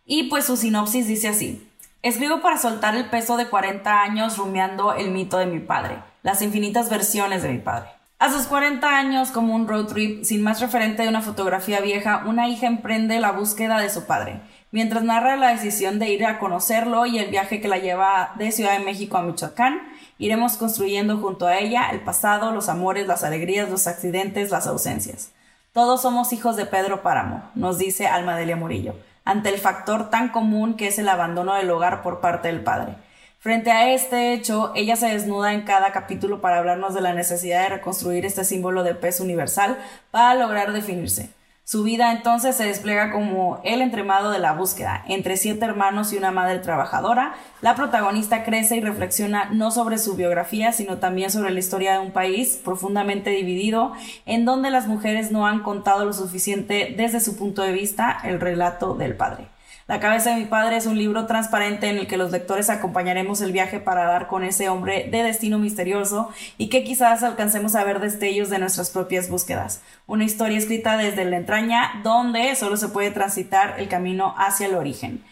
y 0.05 0.25
pues 0.25 0.45
su 0.45 0.57
sinopsis 0.57 1.07
dice 1.07 1.29
así. 1.29 1.67
Escribo 2.03 2.41
para 2.41 2.57
soltar 2.57 2.97
el 2.97 3.11
peso 3.11 3.37
de 3.37 3.49
40 3.49 4.03
años 4.03 4.39
rumiando 4.39 4.95
el 4.95 5.11
mito 5.11 5.39
de 5.39 5.47
mi 5.47 5.61
padre, 5.61 5.99
las 6.23 6.41
infinitas 6.41 6.89
versiones 6.89 7.43
de 7.43 7.51
mi 7.51 7.59
padre. 7.59 7.91
A 8.19 8.31
sus 8.31 8.47
40 8.47 8.87
años, 8.87 9.31
como 9.31 9.55
un 9.55 9.67
road 9.67 9.87
trip 9.87 10.25
sin 10.25 10.43
más 10.43 10.61
referente 10.61 11.03
de 11.03 11.09
una 11.09 11.23
fotografía 11.23 11.81
vieja, 11.81 12.25
una 12.27 12.49
hija 12.49 12.67
emprende 12.67 13.19
la 13.19 13.33
búsqueda 13.33 13.79
de 13.79 13.89
su 13.89 14.05
padre, 14.05 14.41
mientras 14.73 15.03
narra 15.05 15.37
la 15.37 15.49
decisión 15.49 15.99
de 15.99 16.11
ir 16.11 16.27
a 16.27 16.39
conocerlo 16.39 17.07
y 17.07 17.19
el 17.19 17.31
viaje 17.31 17.61
que 17.61 17.69
la 17.69 17.79
lleva 17.79 18.33
de 18.37 18.53
Ciudad 18.53 18.79
de 18.79 18.85
México 18.85 19.17
a 19.17 19.23
Michoacán, 19.23 19.81
iremos 20.19 20.59
construyendo 20.59 21.17
junto 21.17 21.47
a 21.47 21.59
ella 21.59 21.89
el 21.93 22.01
pasado, 22.01 22.53
los 22.53 22.69
amores, 22.69 23.07
las 23.07 23.25
alegrías, 23.25 23.71
los 23.71 23.87
accidentes, 23.87 24.51
las 24.51 24.67
ausencias. 24.67 25.33
Todos 25.73 26.03
somos 26.03 26.33
hijos 26.33 26.57
de 26.57 26.67
Pedro 26.67 27.01
Páramo, 27.01 27.49
nos 27.55 27.79
dice 27.79 28.09
Alma 28.09 28.37
Delia 28.37 28.57
Murillo 28.57 28.97
ante 29.25 29.51
el 29.51 29.59
factor 29.59 30.11
tan 30.11 30.31
común 30.31 30.75
que 30.75 30.89
es 30.89 30.99
el 30.99 31.09
abandono 31.09 31.55
del 31.55 31.71
hogar 31.71 32.03
por 32.03 32.21
parte 32.21 32.49
del 32.49 32.65
padre. 32.65 32.97
Frente 33.39 33.71
a 33.71 33.95
este 33.95 34.33
hecho, 34.33 34.73
ella 34.75 34.97
se 34.97 35.07
desnuda 35.07 35.53
en 35.55 35.63
cada 35.63 35.93
capítulo 35.93 36.41
para 36.41 36.59
hablarnos 36.59 36.93
de 36.95 37.01
la 37.01 37.15
necesidad 37.15 37.63
de 37.63 37.77
reconstruir 37.77 38.27
este 38.27 38.45
símbolo 38.45 38.83
de 38.83 38.97
peso 38.97 39.23
universal 39.23 39.79
para 40.11 40.35
lograr 40.35 40.73
definirse. 40.73 41.31
Su 41.71 41.85
vida 41.85 42.11
entonces 42.11 42.57
se 42.57 42.65
despliega 42.65 43.13
como 43.13 43.61
el 43.63 43.81
entremado 43.81 44.33
de 44.33 44.41
la 44.41 44.55
búsqueda. 44.55 45.05
Entre 45.07 45.37
siete 45.37 45.65
hermanos 45.67 46.13
y 46.13 46.17
una 46.17 46.33
madre 46.33 46.59
trabajadora, 46.59 47.37
la 47.61 47.77
protagonista 47.77 48.43
crece 48.43 48.79
y 48.79 48.81
reflexiona 48.81 49.51
no 49.53 49.71
sobre 49.71 49.99
su 49.99 50.17
biografía, 50.17 50.73
sino 50.73 50.99
también 50.99 51.31
sobre 51.31 51.53
la 51.53 51.61
historia 51.61 51.93
de 51.93 52.01
un 52.01 52.11
país 52.11 52.61
profundamente 52.65 53.31
dividido, 53.31 53.93
en 54.27 54.45
donde 54.45 54.73
las 54.73 54.89
mujeres 54.89 55.31
no 55.31 55.47
han 55.47 55.63
contado 55.63 56.05
lo 56.05 56.13
suficiente 56.13 56.93
desde 56.97 57.21
su 57.21 57.37
punto 57.37 57.63
de 57.63 57.71
vista 57.71 58.19
el 58.25 58.41
relato 58.41 58.95
del 58.95 59.15
padre. 59.15 59.47
La 59.91 59.99
cabeza 59.99 60.31
de 60.31 60.37
mi 60.37 60.45
padre 60.45 60.77
es 60.77 60.87
un 60.87 60.97
libro 60.97 61.27
transparente 61.27 61.89
en 61.89 61.99
el 61.99 62.07
que 62.07 62.17
los 62.17 62.31
lectores 62.31 62.71
acompañaremos 62.71 63.41
el 63.41 63.51
viaje 63.51 63.81
para 63.81 64.05
dar 64.05 64.29
con 64.29 64.45
ese 64.45 64.69
hombre 64.69 65.09
de 65.11 65.25
destino 65.25 65.59
misterioso 65.59 66.31
y 66.59 66.69
que 66.69 66.85
quizás 66.85 67.25
alcancemos 67.25 67.75
a 67.75 67.83
ver 67.83 67.99
destellos 67.99 68.51
de 68.51 68.61
nuestras 68.61 68.91
propias 68.91 69.29
búsquedas. 69.29 69.83
Una 70.07 70.23
historia 70.23 70.59
escrita 70.59 70.97
desde 70.97 71.25
la 71.25 71.39
entraña 71.39 72.01
donde 72.05 72.55
solo 72.55 72.77
se 72.77 72.87
puede 72.87 73.11
transitar 73.11 73.81
el 73.81 73.89
camino 73.89 74.33
hacia 74.39 74.69
el 74.69 74.77
origen. 74.77 75.25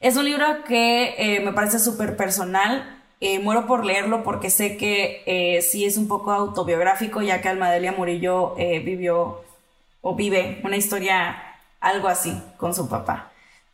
Es 0.00 0.16
un 0.16 0.24
libro 0.24 0.64
que 0.64 1.14
eh, 1.16 1.38
me 1.44 1.52
parece 1.52 1.78
súper 1.78 2.16
personal, 2.16 2.98
eh, 3.20 3.38
muero 3.38 3.68
por 3.68 3.84
leerlo 3.84 4.24
porque 4.24 4.50
sé 4.50 4.76
que 4.76 5.22
eh, 5.26 5.62
sí 5.62 5.84
es 5.84 5.96
un 5.96 6.08
poco 6.08 6.32
autobiográfico, 6.32 7.22
ya 7.22 7.40
que 7.40 7.48
Almadelia 7.48 7.92
Murillo 7.92 8.56
vivió 8.56 9.44
o 10.00 10.16
vive 10.16 10.60
una 10.64 10.76
historia 10.76 11.40
algo 11.78 12.08
así 12.08 12.36
con 12.56 12.74
su 12.74 12.88
papá. 12.88 13.29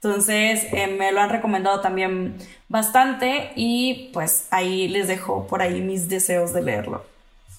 Entonces 0.06 0.68
eh, 0.72 0.86
me 0.86 1.10
lo 1.10 1.20
han 1.20 1.30
recomendado 1.30 1.80
también 1.80 2.36
bastante 2.68 3.50
y 3.56 4.10
pues 4.12 4.46
ahí 4.52 4.86
les 4.86 5.08
dejo 5.08 5.48
por 5.48 5.62
ahí 5.62 5.80
mis 5.80 6.08
deseos 6.08 6.52
de 6.52 6.62
leerlo. 6.62 7.02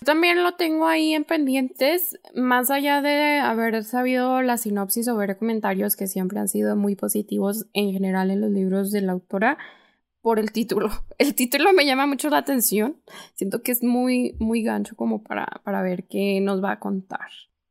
También 0.05 0.43
lo 0.43 0.53
tengo 0.53 0.87
ahí 0.87 1.13
en 1.13 1.25
pendientes, 1.25 2.17
más 2.33 2.71
allá 2.71 3.01
de 3.01 3.39
haber 3.39 3.83
sabido 3.83 4.41
la 4.43 4.55
sinopsis 4.57 5.09
o 5.09 5.17
ver 5.17 5.37
comentarios 5.37 5.97
que 5.97 6.07
siempre 6.07 6.39
han 6.39 6.47
sido 6.47 6.77
muy 6.77 6.95
positivos 6.95 7.65
en 7.73 7.91
general 7.91 8.31
en 8.31 8.39
los 8.39 8.51
libros 8.51 8.91
de 8.91 9.01
la 9.01 9.11
autora 9.11 9.57
por 10.21 10.39
el 10.39 10.53
título. 10.53 10.89
El 11.17 11.35
título 11.35 11.73
me 11.73 11.85
llama 11.85 12.05
mucho 12.05 12.29
la 12.29 12.37
atención. 12.37 12.95
Siento 13.33 13.61
que 13.61 13.73
es 13.73 13.83
muy, 13.83 14.37
muy 14.39 14.63
gancho 14.63 14.95
como 14.95 15.21
para, 15.21 15.47
para 15.65 15.81
ver 15.81 16.05
qué 16.07 16.39
nos 16.39 16.63
va 16.63 16.71
a 16.71 16.79
contar. 16.79 17.27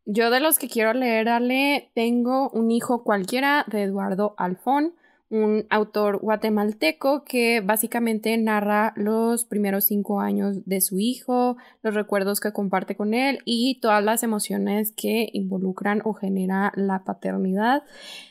Yo 0.08 0.30
de 0.30 0.38
los 0.38 0.60
que 0.60 0.68
quiero 0.68 0.92
leerle 0.92 1.90
tengo 1.92 2.48
Un 2.50 2.70
hijo 2.70 3.02
cualquiera 3.02 3.64
de 3.66 3.82
Eduardo 3.82 4.36
Alfón, 4.38 4.94
un 5.30 5.66
autor 5.68 6.18
guatemalteco 6.18 7.24
que 7.24 7.60
básicamente 7.60 8.38
narra 8.38 8.92
los 8.94 9.44
primeros 9.44 9.86
cinco 9.86 10.20
años 10.20 10.64
de 10.64 10.80
su 10.80 11.00
hijo, 11.00 11.56
los 11.82 11.94
recuerdos 11.94 12.38
que 12.38 12.52
comparte 12.52 12.94
con 12.94 13.14
él 13.14 13.40
y 13.44 13.80
todas 13.80 14.04
las 14.04 14.22
emociones 14.22 14.92
que 14.92 15.28
involucran 15.32 16.02
o 16.04 16.14
genera 16.14 16.72
la 16.76 17.02
paternidad. 17.02 17.82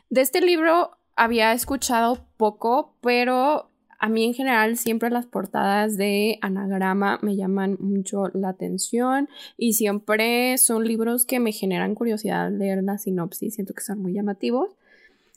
De 0.10 0.22
este 0.22 0.40
libro 0.40 0.92
había 1.18 1.52
escuchado 1.52 2.26
poco, 2.38 2.96
pero 3.02 3.70
a 4.00 4.10
mí 4.10 4.26
en 4.26 4.34
general 4.34 4.78
siempre 4.78 5.10
las 5.10 5.26
portadas 5.26 5.98
de 5.98 6.38
anagrama 6.42 7.20
me 7.22 7.36
llaman 7.36 7.78
mucho 7.80 8.30
la 8.34 8.50
atención 8.50 9.30
y 9.58 9.74
siempre 9.74 10.58
son 10.58 10.86
libros 10.86 11.26
que 11.26 11.40
me 11.40 11.52
generan 11.52 11.96
curiosidad 11.96 12.52
leer 12.52 12.84
la 12.84 12.98
sinopsis, 12.98 13.56
siento 13.56 13.74
que 13.74 13.84
son 13.84 14.02
muy 14.02 14.14
llamativos. 14.14 14.76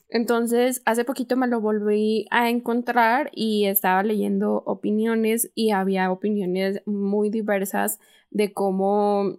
Entonces, 0.09 0.81
hace 0.85 1.05
poquito 1.05 1.37
me 1.37 1.47
lo 1.47 1.61
volví 1.61 2.25
a 2.31 2.49
encontrar 2.49 3.29
y 3.33 3.65
estaba 3.65 4.01
leyendo 4.01 4.63
opiniones 4.65 5.51
y 5.53 5.69
había 5.69 6.11
opiniones 6.11 6.81
muy 6.85 7.29
diversas 7.29 7.99
de 8.31 8.51
cómo 8.51 9.37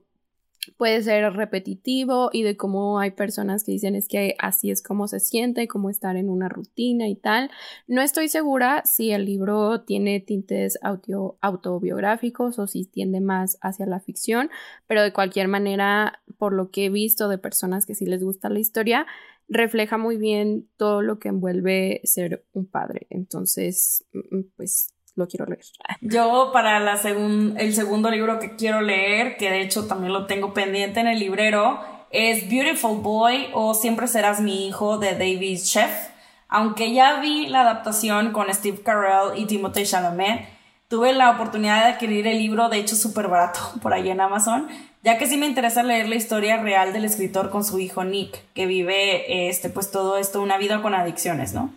puede 0.76 1.02
ser 1.02 1.32
repetitivo 1.32 2.30
y 2.32 2.42
de 2.42 2.56
cómo 2.56 2.98
hay 2.98 3.12
personas 3.12 3.64
que 3.64 3.72
dicen 3.72 3.94
es 3.94 4.08
que 4.08 4.34
así 4.38 4.70
es 4.70 4.82
como 4.82 5.08
se 5.08 5.20
siente, 5.20 5.68
como 5.68 5.90
estar 5.90 6.16
en 6.16 6.28
una 6.28 6.48
rutina 6.48 7.08
y 7.08 7.16
tal. 7.16 7.50
No 7.86 8.02
estoy 8.02 8.28
segura 8.28 8.82
si 8.84 9.10
el 9.10 9.24
libro 9.24 9.82
tiene 9.82 10.20
tintes 10.20 10.78
autobiográficos 10.82 12.58
o 12.58 12.66
si 12.66 12.84
tiende 12.84 13.20
más 13.20 13.58
hacia 13.62 13.86
la 13.86 14.00
ficción, 14.00 14.50
pero 14.86 15.02
de 15.02 15.12
cualquier 15.12 15.48
manera, 15.48 16.20
por 16.38 16.52
lo 16.52 16.70
que 16.70 16.86
he 16.86 16.90
visto 16.90 17.28
de 17.28 17.38
personas 17.38 17.86
que 17.86 17.94
sí 17.94 18.06
les 18.06 18.22
gusta 18.22 18.48
la 18.48 18.58
historia, 18.58 19.06
refleja 19.48 19.98
muy 19.98 20.16
bien 20.16 20.68
todo 20.76 21.02
lo 21.02 21.18
que 21.18 21.28
envuelve 21.28 22.00
ser 22.04 22.44
un 22.52 22.66
padre. 22.66 23.06
Entonces, 23.10 24.04
mm, 24.12 24.36
mm, 24.36 24.44
pues 24.56 24.94
lo 25.20 25.28
quiero 25.28 25.46
leer. 25.46 25.60
Yo 26.00 26.50
para 26.52 26.80
la 26.80 26.94
el 26.94 27.74
segundo 27.74 28.10
libro 28.10 28.40
que 28.40 28.56
quiero 28.56 28.80
leer, 28.80 29.36
que 29.36 29.50
de 29.50 29.60
hecho 29.60 29.86
también 29.86 30.12
lo 30.12 30.26
tengo 30.26 30.52
pendiente 30.52 30.98
en 30.98 31.06
el 31.06 31.20
librero, 31.20 31.80
es 32.10 32.48
Beautiful 32.50 33.00
Boy 33.00 33.48
o 33.52 33.74
Siempre 33.74 34.08
serás 34.08 34.40
mi 34.40 34.66
hijo 34.66 34.98
de 34.98 35.12
David 35.12 35.58
Sheff. 35.58 36.08
Aunque 36.48 36.92
ya 36.92 37.20
vi 37.20 37.46
la 37.46 37.60
adaptación 37.60 38.32
con 38.32 38.52
Steve 38.52 38.82
Carell 38.82 39.38
y 39.38 39.46
Timothée 39.46 39.84
Chalamet, 39.86 40.48
tuve 40.88 41.12
la 41.12 41.30
oportunidad 41.30 41.84
de 41.84 41.92
adquirir 41.92 42.26
el 42.26 42.38
libro, 42.38 42.68
de 42.68 42.78
hecho 42.78 42.96
súper 42.96 43.28
barato, 43.28 43.60
por 43.82 43.94
ahí 43.94 44.10
en 44.10 44.20
Amazon, 44.20 44.66
ya 45.04 45.16
que 45.16 45.26
sí 45.26 45.36
me 45.36 45.46
interesa 45.46 45.84
leer 45.84 46.08
la 46.08 46.16
historia 46.16 46.60
real 46.60 46.92
del 46.92 47.04
escritor 47.04 47.50
con 47.50 47.64
su 47.64 47.78
hijo 47.78 48.02
Nick, 48.02 48.42
que 48.54 48.66
vive 48.66 49.48
este, 49.48 49.70
pues 49.70 49.92
todo 49.92 50.18
esto, 50.18 50.42
una 50.42 50.58
vida 50.58 50.82
con 50.82 50.94
adicciones, 50.94 51.54
¿no? 51.54 51.70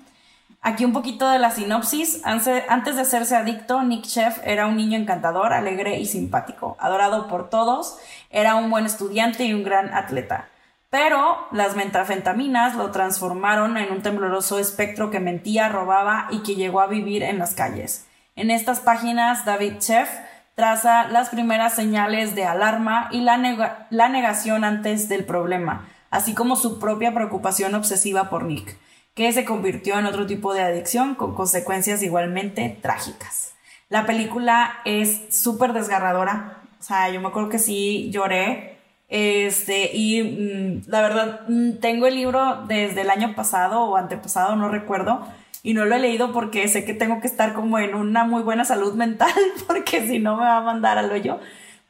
Aquí 0.66 0.86
un 0.86 0.94
poquito 0.94 1.30
de 1.30 1.40
la 1.40 1.52
sinopsis. 1.52 2.22
Antes 2.24 2.96
de 2.96 3.02
hacerse 3.02 3.36
adicto, 3.36 3.84
Nick 3.84 4.06
Sheff 4.06 4.40
era 4.46 4.66
un 4.66 4.78
niño 4.78 4.98
encantador, 4.98 5.52
alegre 5.52 6.00
y 6.00 6.06
simpático, 6.06 6.78
adorado 6.80 7.28
por 7.28 7.50
todos, 7.50 7.98
era 8.30 8.56
un 8.56 8.70
buen 8.70 8.86
estudiante 8.86 9.44
y 9.44 9.54
un 9.54 9.66
gran 9.66 9.94
atleta. 9.94 10.48
Pero 10.90 11.48
las 11.52 11.76
metafentaminas 11.76 12.76
lo 12.76 12.92
transformaron 12.92 13.76
en 13.76 13.92
un 13.92 14.02
tembloroso 14.02 14.58
espectro 14.58 15.12
que 15.12 15.20
mentía, 15.20 15.68
robaba 15.68 16.28
y 16.32 16.44
que 16.44 16.56
llegó 16.56 16.80
a 16.80 16.88
vivir 16.88 17.24
en 17.24 17.40
las 17.40 17.56
calles. 17.56 18.08
En 18.38 18.50
estas 18.50 18.80
páginas, 18.80 19.44
David 19.44 19.80
Sheff 19.82 20.10
traza 20.56 21.10
las 21.10 21.28
primeras 21.28 21.74
señales 21.74 22.36
de 22.36 22.46
alarma 22.46 23.10
y 23.12 23.20
la 23.20 24.08
negación 24.08 24.64
antes 24.64 25.10
del 25.10 25.26
problema, 25.26 25.90
así 26.10 26.34
como 26.34 26.56
su 26.56 26.80
propia 26.80 27.14
preocupación 27.14 27.76
obsesiva 27.76 28.30
por 28.30 28.46
Nick, 28.46 28.78
que 29.14 29.32
se 29.32 29.46
convirtió 29.46 30.00
en 30.00 30.06
otro 30.06 30.26
tipo 30.26 30.54
de 30.54 30.62
adicción 30.62 31.16
con 31.16 31.36
consecuencias 31.36 32.02
igualmente 32.02 32.78
trágicas. 32.82 33.54
La 33.90 34.06
película 34.06 34.80
es 34.86 35.22
súper 35.30 35.74
desgarradora, 35.74 36.64
o 36.80 36.84
sea, 36.84 37.10
yo 37.10 37.22
me 37.22 37.28
acuerdo 37.28 37.50
que 37.50 37.60
sí 37.60 38.10
lloré, 38.12 38.74
este, 39.10 39.96
y 39.96 40.24
mm, 40.24 40.90
la 40.90 41.02
verdad, 41.02 41.42
mm, 41.48 41.74
tengo 41.74 42.08
el 42.08 42.16
libro 42.16 42.64
desde 42.68 43.02
el 43.02 43.12
año 43.12 43.36
pasado 43.36 43.84
o 43.84 43.96
antepasado, 43.96 44.56
no 44.56 44.70
recuerdo, 44.70 45.28
y 45.62 45.74
no 45.74 45.86
lo 45.86 45.96
he 45.96 46.00
leído 46.00 46.34
porque 46.34 46.68
sé 46.68 46.84
que 46.84 46.94
tengo 46.94 47.22
que 47.22 47.28
estar 47.28 47.54
como 47.54 47.80
en 47.80 47.96
una 47.96 48.26
muy 48.26 48.44
buena 48.44 48.66
salud 48.66 48.94
mental 48.96 49.32
porque 49.68 50.08
si 50.08 50.20
no 50.20 50.36
me 50.36 50.44
va 50.44 50.58
a 50.58 50.62
mandar 50.62 50.98
al 50.98 51.12
hoyo. 51.12 51.40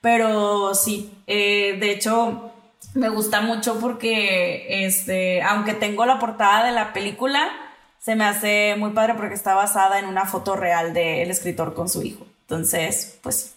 Pero 0.01 0.75
sí, 0.75 1.13
eh, 1.27 1.77
de 1.80 1.92
hecho 1.92 2.52
me 2.95 3.09
gusta 3.09 3.41
mucho 3.41 3.79
porque 3.79 4.85
este, 4.85 5.41
aunque 5.41 5.73
tengo 5.73 6.05
la 6.05 6.19
portada 6.19 6.65
de 6.65 6.71
la 6.71 6.93
película, 6.93 7.50
se 7.99 8.15
me 8.15 8.25
hace 8.25 8.75
muy 8.77 8.91
padre 8.91 9.13
porque 9.15 9.34
está 9.34 9.56
basada 9.56 9.99
en 9.99 10.06
una 10.06 10.25
foto 10.25 10.56
real 10.56 10.93
del 10.93 11.32
escritor 11.32 11.73
con 11.73 11.89
su 11.89 12.03
hijo. 12.03 12.25
Entonces, 12.41 13.19
pues 13.21 13.56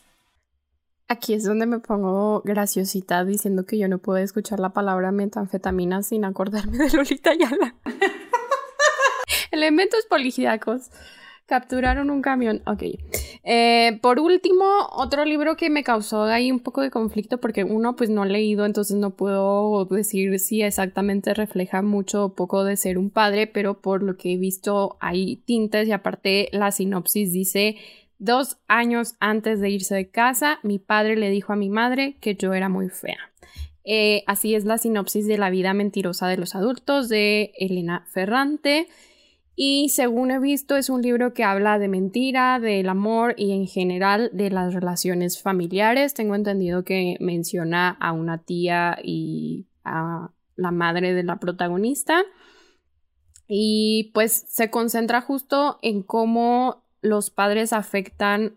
Aquí 1.09 1.35
es 1.35 1.45
donde 1.45 1.67
me 1.67 1.79
pongo 1.79 2.43
graciosita 2.45 3.25
diciendo 3.25 3.65
que 3.65 3.79
yo 3.79 3.87
no 3.87 3.99
puedo 3.99 4.19
escuchar 4.19 4.59
la 4.59 4.71
palabra 4.71 5.13
metanfetamina 5.13 6.03
sin 6.03 6.25
acordarme 6.25 6.79
de 6.79 6.91
Lolita 6.91 7.33
Yala. 7.33 7.77
Elementos 9.53 10.05
poligíacos. 10.07 10.91
Capturaron 11.47 12.11
un 12.11 12.23
camión. 12.23 12.61
Ok. 12.67 12.83
Eh, 13.45 13.99
por 14.03 14.19
último, 14.19 14.65
otro 14.91 15.25
libro 15.25 15.57
que 15.57 15.71
me 15.71 15.85
causó 15.85 16.25
ahí 16.25 16.51
un 16.51 16.59
poco 16.59 16.81
de 16.83 16.91
conflicto 16.91 17.39
porque 17.39 17.63
uno 17.63 17.95
pues 17.95 18.11
no 18.11 18.25
he 18.25 18.29
leído, 18.29 18.67
entonces 18.67 18.97
no 18.97 19.11
puedo 19.11 19.85
decir 19.85 20.41
si 20.41 20.63
exactamente 20.63 21.35
refleja 21.35 21.83
mucho 21.83 22.25
o 22.25 22.35
poco 22.35 22.65
de 22.65 22.77
ser 22.77 22.99
un 22.99 23.11
padre, 23.11 23.47
pero 23.47 23.81
por 23.81 24.03
lo 24.03 24.17
que 24.17 24.33
he 24.33 24.37
visto 24.37 24.97
hay 25.01 25.37
tintes 25.37 25.87
y 25.87 25.93
aparte 25.93 26.49
la 26.51 26.73
sinopsis 26.73 27.33
dice 27.33 27.77
dos 28.19 28.57
años 28.67 29.15
antes 29.21 29.61
de 29.61 29.71
irse 29.71 29.95
de 29.95 30.09
casa, 30.09 30.59
mi 30.65 30.81
padre 30.81 31.17
le 31.17 31.31
dijo 31.31 31.53
a 31.53 31.57
mi 31.57 31.69
madre 31.69 32.17
que 32.21 32.35
yo 32.35 32.55
era 32.55 32.69
muy 32.69 32.89
fea. 32.89 33.19
Eh, 33.85 34.25
así 34.27 34.57
es 34.57 34.65
la 34.65 34.79
sinopsis 34.79 35.29
de 35.29 35.39
La 35.39 35.51
vida 35.51 35.73
mentirosa 35.73 36.27
de 36.27 36.37
los 36.37 36.57
adultos 36.57 37.09
de 37.09 37.53
Elena 37.57 38.05
Ferrante. 38.11 38.89
Y 39.59 39.89
según 39.89 40.31
he 40.31 40.39
visto, 40.39 40.77
es 40.77 40.91
un 40.91 41.01
libro 41.01 41.33
que 41.33 41.43
habla 41.43 41.79
de 41.79 41.89
mentira, 41.89 42.61
del 42.61 42.91
amor 42.91 43.35
y 43.39 43.53
en 43.53 43.67
general 43.67 44.29
de 44.35 44.51
las 44.51 44.75
relaciones 44.75 45.41
familiares. 45.41 46.13
Tengo 46.13 46.35
entendido 46.35 46.85
que 46.85 47.17
menciona 47.21 47.89
a 47.89 48.13
una 48.13 48.37
tía 48.37 48.99
y 49.03 49.67
a 49.83 50.31
la 50.57 50.71
madre 50.73 51.15
de 51.15 51.23
la 51.23 51.41
protagonista. 51.41 52.23
Y 53.49 54.11
pues 54.13 54.45
se 54.47 54.71
concentra 54.71 55.23
justo 55.23 55.79
en 55.81 56.03
cómo 56.03 56.83
los 57.01 57.31
padres 57.31 57.73
afectan 57.73 58.57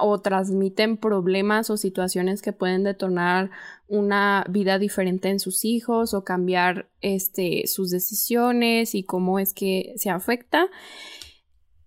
o 0.00 0.20
transmiten 0.20 0.96
problemas 0.96 1.70
o 1.70 1.76
situaciones 1.76 2.42
que 2.42 2.52
pueden 2.52 2.84
detonar 2.84 3.50
una 3.88 4.44
vida 4.48 4.78
diferente 4.78 5.28
en 5.28 5.40
sus 5.40 5.64
hijos 5.64 6.14
o 6.14 6.24
cambiar 6.24 6.88
este, 7.00 7.66
sus 7.66 7.90
decisiones 7.90 8.94
y 8.94 9.04
cómo 9.04 9.38
es 9.38 9.52
que 9.54 9.92
se 9.96 10.10
afecta. 10.10 10.68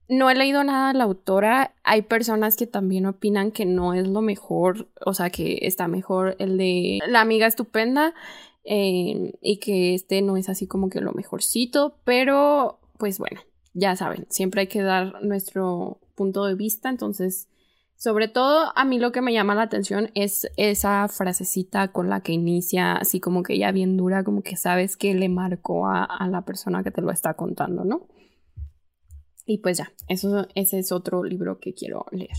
No 0.07 0.29
he 0.29 0.35
leído 0.35 0.63
nada 0.63 0.91
de 0.91 0.99
la 0.99 1.05
autora. 1.05 1.73
Hay 1.83 2.03
personas 2.03 2.57
que 2.57 2.67
también 2.67 3.07
opinan 3.07 3.51
que 3.51 3.65
no 3.65 3.93
es 3.93 4.07
lo 4.07 4.21
mejor, 4.21 4.87
o 5.03 5.13
sea, 5.13 5.31
que 5.31 5.59
está 5.63 5.87
mejor 5.87 6.35
el 6.37 6.57
de 6.57 6.99
la 7.07 7.21
amiga 7.21 7.47
estupenda 7.47 8.13
eh, 8.65 9.33
y 9.41 9.57
que 9.57 9.95
este 9.95 10.21
no 10.21 10.37
es 10.37 10.49
así 10.49 10.67
como 10.67 10.89
que 10.89 11.01
lo 11.01 11.13
mejorcito, 11.13 11.97
pero 12.03 12.79
pues 12.97 13.19
bueno, 13.19 13.41
ya 13.73 13.95
saben, 13.95 14.25
siempre 14.29 14.61
hay 14.61 14.67
que 14.67 14.81
dar 14.81 15.23
nuestro 15.23 15.99
punto 16.15 16.45
de 16.45 16.55
vista, 16.55 16.89
entonces 16.89 17.47
sobre 17.97 18.27
todo 18.27 18.71
a 18.75 18.85
mí 18.85 18.99
lo 18.99 19.11
que 19.11 19.21
me 19.21 19.33
llama 19.33 19.55
la 19.55 19.63
atención 19.63 20.11
es 20.15 20.47
esa 20.57 21.07
frasecita 21.07 21.87
con 21.89 22.09
la 22.09 22.21
que 22.21 22.33
inicia, 22.33 22.93
así 22.93 23.19
como 23.19 23.41
que 23.41 23.57
ya 23.57 23.71
bien 23.71 23.97
dura, 23.97 24.23
como 24.23 24.43
que 24.43 24.57
sabes 24.57 24.97
que 24.97 25.13
le 25.13 25.29
marcó 25.29 25.87
a, 25.87 26.27
la 26.29 26.41
persona 26.41 26.83
que 26.83 26.91
te 26.91 27.01
lo 27.01 27.11
está 27.11 27.35
contando, 27.35 27.85
¿no? 27.85 28.07
Y 29.45 29.59
pues 29.59 29.77
ya, 29.77 29.91
eso, 30.07 30.47
ese 30.55 30.79
es 30.79 30.91
otro 30.91 31.23
libro 31.23 31.59
que 31.59 31.73
quiero 31.73 32.05
leer. 32.11 32.37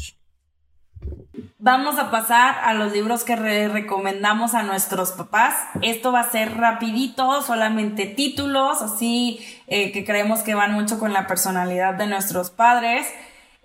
Vamos 1.59 1.99
a 1.99 2.11
pasar 2.11 2.57
a 2.62 2.75
los 2.75 2.92
libros 2.92 3.25
que 3.25 3.37
recomendamos 3.69 4.55
a 4.55 4.62
nuestros 4.62 5.12
papás. 5.12 5.55
Esto 5.83 6.12
va 6.12 6.21
a 6.21 6.31
ser 6.31 6.57
rapidito, 6.57 7.42
solamente 7.42 8.07
títulos, 8.07 8.83
así 8.83 9.40
eh, 9.66 9.92
que 9.92 10.05
creemos 10.05 10.40
que 10.40 10.55
van 10.55 10.73
mucho 10.73 10.99
con 10.99 11.12
la 11.12 11.27
personalidad 11.27 11.95
de 11.95 12.07
nuestros 12.07 12.51
padres. 12.51 13.07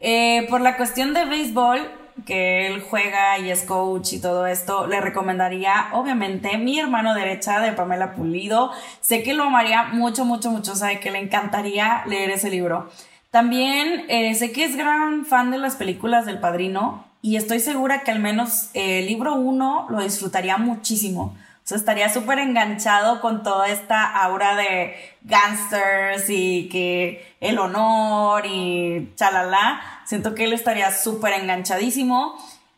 Eh, 0.01 0.47
por 0.49 0.61
la 0.61 0.77
cuestión 0.77 1.13
de 1.13 1.25
béisbol, 1.25 1.79
que 2.25 2.67
él 2.67 2.81
juega 2.81 3.37
y 3.39 3.51
es 3.51 3.63
coach 3.63 4.13
y 4.13 4.19
todo 4.19 4.47
esto, 4.47 4.87
le 4.87 4.99
recomendaría, 4.99 5.89
obviamente, 5.93 6.57
mi 6.57 6.79
hermano 6.79 7.13
derecha 7.13 7.59
de 7.59 7.71
Pamela 7.71 8.13
Pulido. 8.13 8.71
Sé 8.99 9.21
que 9.23 9.33
lo 9.33 9.43
amaría 9.43 9.83
mucho, 9.83 10.25
mucho, 10.25 10.49
mucho, 10.51 10.75
sabe 10.75 10.99
que 10.99 11.11
le 11.11 11.19
encantaría 11.19 12.03
leer 12.07 12.31
ese 12.31 12.49
libro. 12.49 12.89
También 13.29 14.05
eh, 14.09 14.33
sé 14.35 14.51
que 14.51 14.65
es 14.65 14.75
gran 14.75 15.25
fan 15.25 15.51
de 15.51 15.57
las 15.57 15.75
películas 15.75 16.25
del 16.25 16.39
padrino 16.39 17.05
y 17.21 17.35
estoy 17.37 17.59
segura 17.59 18.01
que 18.01 18.11
al 18.11 18.19
menos 18.19 18.71
el 18.73 19.05
libro 19.05 19.35
1 19.35 19.87
lo 19.89 20.01
disfrutaría 20.01 20.57
muchísimo 20.57 21.35
estaría 21.75 22.09
súper 22.09 22.39
enganchado 22.39 23.21
con 23.21 23.43
toda 23.43 23.69
esta 23.69 24.05
aura 24.23 24.55
de 24.55 24.95
gangsters 25.21 26.29
y 26.29 26.69
que 26.69 27.35
el 27.39 27.59
honor 27.59 28.45
y 28.45 29.11
chalala. 29.15 29.81
Siento 30.05 30.35
que 30.35 30.45
él 30.45 30.53
estaría 30.53 30.91
súper 30.91 31.33
enganchadísimo. 31.33 32.35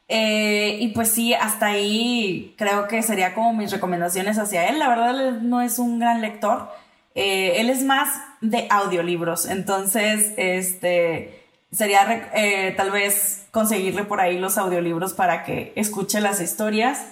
Eh, 0.08 0.78
y 0.80 0.90
pues 0.90 1.10
sí, 1.10 1.34
hasta 1.34 1.68
ahí 1.68 2.54
creo 2.58 2.88
que 2.88 3.02
sería 3.02 3.34
como 3.34 3.54
mis 3.54 3.72
recomendaciones 3.72 4.38
hacia 4.38 4.68
él. 4.68 4.80
La 4.80 4.90
verdad, 4.90 5.20
él 5.20 5.50
no 5.50 5.62
es 5.62 5.80
un 5.80 6.00
gran 6.00 6.22
lector. 6.22 6.70
Eh, 7.16 7.62
él 7.62 7.70
es 7.70 7.84
más 7.84 8.10
de 8.42 8.68
audiolibros. 8.70 9.46
Entonces, 9.46 10.34
este, 10.38 11.44
sería 11.72 12.30
eh, 12.36 12.74
tal 12.76 12.92
vez 12.92 13.48
conseguirle 13.52 14.04
por 14.04 14.20
ahí 14.20 14.40
los 14.40 14.58
audiolibros 14.58 15.14
para 15.14 15.44
que 15.44 15.74
escuche 15.76 16.22
las 16.22 16.42
historias 16.42 17.06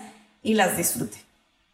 y 0.44 0.56
las 0.56 0.78
disfrute. 0.78 1.18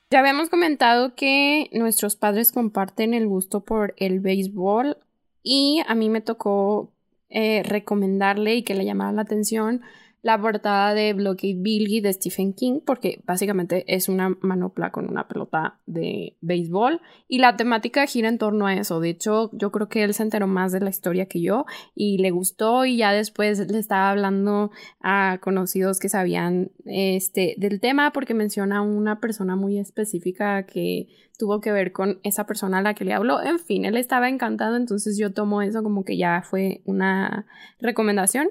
Ya 0.09 0.19
habíamos 0.19 0.49
comentado 0.49 1.15
que 1.15 1.69
nuestros 1.73 2.15
padres 2.15 2.53
comparten 2.53 3.13
el 3.13 3.27
gusto 3.27 3.65
por 3.65 3.93
el 3.97 4.21
béisbol 4.21 4.97
y 5.43 5.81
a 5.85 5.95
mí 5.95 6.09
me 6.09 6.21
tocó 6.21 6.93
eh, 7.29 7.61
recomendarle 7.63 8.55
y 8.55 8.63
que 8.63 8.73
le 8.73 8.85
llamara 8.85 9.11
la 9.11 9.23
atención 9.23 9.81
la 10.27 10.41
portada 10.41 10.93
de 10.93 11.13
Blockade 11.13 11.55
Billy 11.55 12.01
de 12.01 12.11
Stephen 12.11 12.51
King, 12.51 12.81
porque 12.85 13.21
básicamente 13.25 13.85
es 13.87 14.09
una 14.09 14.35
manopla 14.41 14.91
con 14.91 15.07
una 15.07 15.25
pelota 15.25 15.79
de 15.85 16.35
béisbol 16.41 16.99
y 17.29 17.39
la 17.39 17.55
temática 17.55 18.05
gira 18.05 18.27
en 18.27 18.37
torno 18.37 18.67
a 18.67 18.73
eso. 18.73 18.99
De 18.99 19.07
hecho, 19.07 19.49
yo 19.53 19.71
creo 19.71 19.87
que 19.87 20.03
él 20.03 20.13
se 20.13 20.23
enteró 20.23 20.45
más 20.45 20.73
de 20.73 20.81
la 20.81 20.89
historia 20.89 21.27
que 21.27 21.39
yo 21.39 21.65
y 21.95 22.17
le 22.17 22.31
gustó 22.31 22.83
y 22.83 22.97
ya 22.97 23.13
después 23.13 23.71
le 23.71 23.79
estaba 23.79 24.11
hablando 24.11 24.69
a 24.99 25.39
conocidos 25.41 25.97
que 25.97 26.09
sabían 26.09 26.71
este, 26.83 27.55
del 27.57 27.79
tema 27.79 28.11
porque 28.11 28.33
menciona 28.33 28.81
una 28.81 29.21
persona 29.21 29.55
muy 29.55 29.79
específica 29.79 30.65
que 30.65 31.07
tuvo 31.39 31.61
que 31.61 31.71
ver 31.71 31.93
con 31.93 32.19
esa 32.23 32.45
persona 32.45 32.79
a 32.79 32.81
la 32.81 32.95
que 32.95 33.05
le 33.05 33.13
habló. 33.13 33.41
En 33.41 33.59
fin, 33.59 33.85
él 33.85 33.95
estaba 33.95 34.27
encantado, 34.27 34.75
entonces 34.75 35.17
yo 35.17 35.31
tomo 35.31 35.61
eso 35.61 35.83
como 35.83 36.03
que 36.03 36.17
ya 36.17 36.41
fue 36.41 36.81
una 36.83 37.45
recomendación 37.79 38.49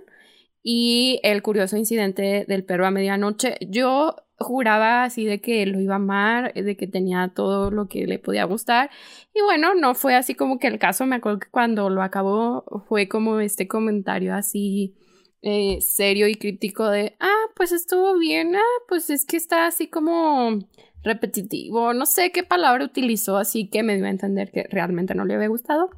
y 0.68 1.20
el 1.22 1.42
curioso 1.42 1.76
incidente 1.76 2.44
del 2.48 2.64
perro 2.64 2.86
a 2.86 2.90
medianoche. 2.90 3.56
Yo 3.60 4.16
juraba 4.36 5.04
así 5.04 5.24
de 5.24 5.40
que 5.40 5.64
lo 5.64 5.80
iba 5.80 5.94
a 5.94 5.98
amar, 5.98 6.52
de 6.54 6.76
que 6.76 6.88
tenía 6.88 7.30
todo 7.32 7.70
lo 7.70 7.86
que 7.86 8.04
le 8.08 8.18
podía 8.18 8.42
gustar. 8.46 8.90
Y 9.32 9.42
bueno, 9.42 9.76
no 9.76 9.94
fue 9.94 10.16
así 10.16 10.34
como 10.34 10.58
que 10.58 10.66
el 10.66 10.80
caso. 10.80 11.06
Me 11.06 11.14
acuerdo 11.14 11.38
que 11.38 11.50
cuando 11.52 11.88
lo 11.88 12.02
acabó 12.02 12.64
fue 12.88 13.06
como 13.06 13.38
este 13.38 13.68
comentario 13.68 14.34
así 14.34 14.96
eh, 15.40 15.78
serio 15.82 16.26
y 16.26 16.34
crítico 16.34 16.90
de, 16.90 17.14
ah, 17.20 17.44
pues 17.54 17.70
estuvo 17.70 18.18
bien, 18.18 18.56
ah, 18.56 18.82
pues 18.88 19.08
es 19.08 19.24
que 19.24 19.36
está 19.36 19.68
así 19.68 19.86
como 19.86 20.58
repetitivo, 21.04 21.92
no 21.92 22.06
sé 22.06 22.32
qué 22.32 22.42
palabra 22.42 22.84
utilizó, 22.84 23.36
así 23.36 23.70
que 23.70 23.84
me 23.84 23.94
dio 23.94 24.06
a 24.06 24.10
entender 24.10 24.50
que 24.50 24.64
realmente 24.64 25.14
no 25.14 25.24
le 25.24 25.36
había 25.36 25.46
gustado. 25.46 25.90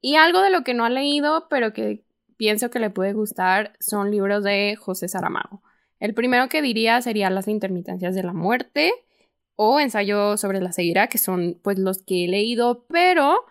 Y 0.00 0.14
algo 0.14 0.40
de 0.40 0.50
lo 0.50 0.62
que 0.62 0.74
no 0.74 0.84
ha 0.84 0.90
leído, 0.90 1.48
pero 1.50 1.72
que 1.72 2.03
pienso 2.36 2.70
que 2.70 2.78
le 2.78 2.90
puede 2.90 3.12
gustar 3.12 3.72
son 3.80 4.10
libros 4.10 4.44
de 4.44 4.76
José 4.76 5.08
Saramago. 5.08 5.62
El 6.00 6.14
primero 6.14 6.48
que 6.48 6.62
diría 6.62 7.00
sería 7.00 7.30
Las 7.30 7.48
intermitencias 7.48 8.14
de 8.14 8.22
la 8.22 8.32
muerte 8.32 8.92
o 9.56 9.80
Ensayo 9.80 10.36
sobre 10.36 10.60
la 10.60 10.72
ceguera, 10.72 11.06
que 11.08 11.18
son 11.18 11.60
pues 11.62 11.78
los 11.78 12.02
que 12.02 12.24
he 12.24 12.28
leído, 12.28 12.86
pero 12.88 13.44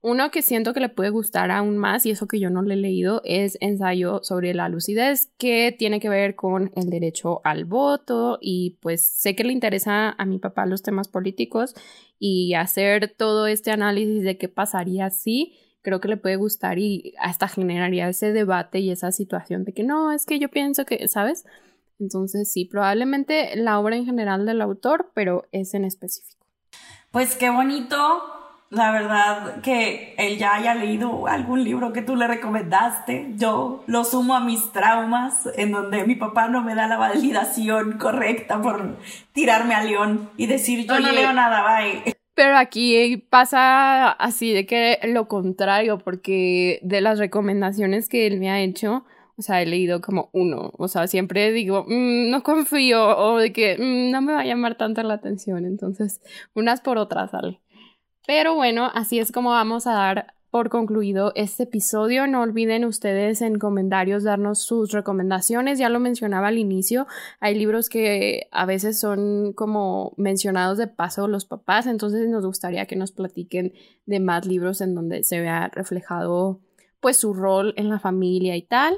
uno 0.00 0.30
que 0.30 0.42
siento 0.42 0.72
que 0.72 0.80
le 0.80 0.88
puede 0.88 1.10
gustar 1.10 1.50
aún 1.50 1.76
más, 1.76 2.06
y 2.06 2.10
eso 2.10 2.28
que 2.28 2.38
yo 2.38 2.50
no 2.50 2.62
le 2.62 2.74
he 2.74 2.76
leído, 2.76 3.20
es 3.24 3.58
Ensayo 3.60 4.20
sobre 4.22 4.54
la 4.54 4.68
lucidez, 4.68 5.32
que 5.38 5.74
tiene 5.76 5.98
que 5.98 6.08
ver 6.08 6.36
con 6.36 6.70
el 6.76 6.88
derecho 6.88 7.40
al 7.42 7.64
voto, 7.64 8.38
y 8.40 8.78
pues 8.80 9.04
sé 9.04 9.34
que 9.34 9.42
le 9.42 9.52
interesa 9.52 10.10
a 10.10 10.24
mi 10.24 10.38
papá 10.38 10.66
los 10.66 10.82
temas 10.82 11.08
políticos 11.08 11.74
y 12.18 12.54
hacer 12.54 13.12
todo 13.16 13.48
este 13.48 13.72
análisis 13.72 14.22
de 14.22 14.38
qué 14.38 14.48
pasaría 14.48 15.10
si 15.10 15.56
creo 15.88 16.00
que 16.00 16.08
le 16.08 16.18
puede 16.18 16.36
gustar 16.36 16.78
y 16.78 17.14
hasta 17.18 17.48
generaría 17.48 18.08
ese 18.10 18.32
debate 18.32 18.80
y 18.80 18.90
esa 18.90 19.10
situación 19.10 19.64
de 19.64 19.72
que 19.72 19.84
no, 19.84 20.12
es 20.12 20.26
que 20.26 20.38
yo 20.38 20.50
pienso 20.50 20.84
que, 20.84 21.08
¿sabes? 21.08 21.46
Entonces 21.98 22.52
sí, 22.52 22.66
probablemente 22.66 23.56
la 23.56 23.78
obra 23.78 23.96
en 23.96 24.04
general 24.04 24.44
del 24.44 24.60
autor, 24.60 25.10
pero 25.14 25.46
es 25.50 25.72
en 25.72 25.86
específico. 25.86 26.44
Pues 27.10 27.36
qué 27.36 27.48
bonito, 27.48 27.96
la 28.68 28.92
verdad, 28.92 29.62
que 29.62 30.14
él 30.18 30.36
ya 30.36 30.56
haya 30.56 30.74
leído 30.74 31.26
algún 31.26 31.64
libro 31.64 31.94
que 31.94 32.02
tú 32.02 32.16
le 32.16 32.26
recomendaste. 32.26 33.32
Yo 33.36 33.82
lo 33.86 34.04
sumo 34.04 34.34
a 34.34 34.40
mis 34.40 34.70
traumas, 34.72 35.48
en 35.56 35.72
donde 35.72 36.04
mi 36.04 36.16
papá 36.16 36.48
no 36.48 36.62
me 36.62 36.74
da 36.74 36.86
la 36.86 36.98
validación 36.98 37.96
correcta 37.96 38.60
por 38.60 38.98
tirarme 39.32 39.74
a 39.74 39.82
león 39.82 40.28
y 40.36 40.48
decir 40.48 40.86
yo 40.86 41.00
no 41.00 41.12
leo 41.12 41.32
nada, 41.32 41.62
bye. 41.62 42.17
Pero 42.38 42.56
aquí 42.56 43.16
pasa 43.16 44.10
así 44.12 44.52
de 44.52 44.64
que 44.64 45.00
lo 45.12 45.26
contrario, 45.26 45.98
porque 45.98 46.78
de 46.82 47.00
las 47.00 47.18
recomendaciones 47.18 48.08
que 48.08 48.28
él 48.28 48.38
me 48.38 48.48
ha 48.48 48.60
hecho, 48.60 49.04
o 49.36 49.42
sea, 49.42 49.60
he 49.60 49.66
leído 49.66 50.00
como 50.00 50.30
uno. 50.32 50.70
O 50.78 50.86
sea, 50.86 51.08
siempre 51.08 51.50
digo, 51.50 51.84
mm, 51.88 52.30
no 52.30 52.44
confío 52.44 53.18
o 53.18 53.38
de 53.38 53.52
que 53.52 53.76
mm, 53.76 54.12
no 54.12 54.22
me 54.22 54.34
va 54.34 54.42
a 54.42 54.44
llamar 54.44 54.76
tanto 54.76 55.02
la 55.02 55.14
atención. 55.14 55.66
Entonces, 55.66 56.20
unas 56.54 56.80
por 56.80 56.96
otras 56.96 57.32
sale. 57.32 57.60
Pero 58.24 58.54
bueno, 58.54 58.88
así 58.94 59.18
es 59.18 59.32
como 59.32 59.50
vamos 59.50 59.88
a 59.88 59.94
dar 59.94 60.34
por 60.50 60.70
concluido 60.70 61.32
este 61.34 61.64
episodio. 61.64 62.26
No 62.26 62.42
olviden 62.42 62.84
ustedes 62.84 63.42
en 63.42 63.58
comentarios 63.58 64.24
darnos 64.24 64.62
sus 64.62 64.92
recomendaciones. 64.92 65.78
Ya 65.78 65.88
lo 65.88 66.00
mencionaba 66.00 66.48
al 66.48 66.58
inicio, 66.58 67.06
hay 67.40 67.54
libros 67.54 67.88
que 67.88 68.48
a 68.50 68.66
veces 68.66 68.98
son 68.98 69.52
como 69.52 70.14
mencionados 70.16 70.78
de 70.78 70.86
paso 70.86 71.28
los 71.28 71.44
papás, 71.44 71.86
entonces 71.86 72.28
nos 72.28 72.44
gustaría 72.44 72.86
que 72.86 72.96
nos 72.96 73.12
platiquen 73.12 73.72
de 74.06 74.20
más 74.20 74.46
libros 74.46 74.80
en 74.80 74.94
donde 74.94 75.24
se 75.24 75.40
vea 75.40 75.68
reflejado 75.68 76.60
pues 77.00 77.16
su 77.16 77.34
rol 77.34 77.74
en 77.76 77.88
la 77.88 77.98
familia 77.98 78.56
y 78.56 78.62
tal. 78.62 78.96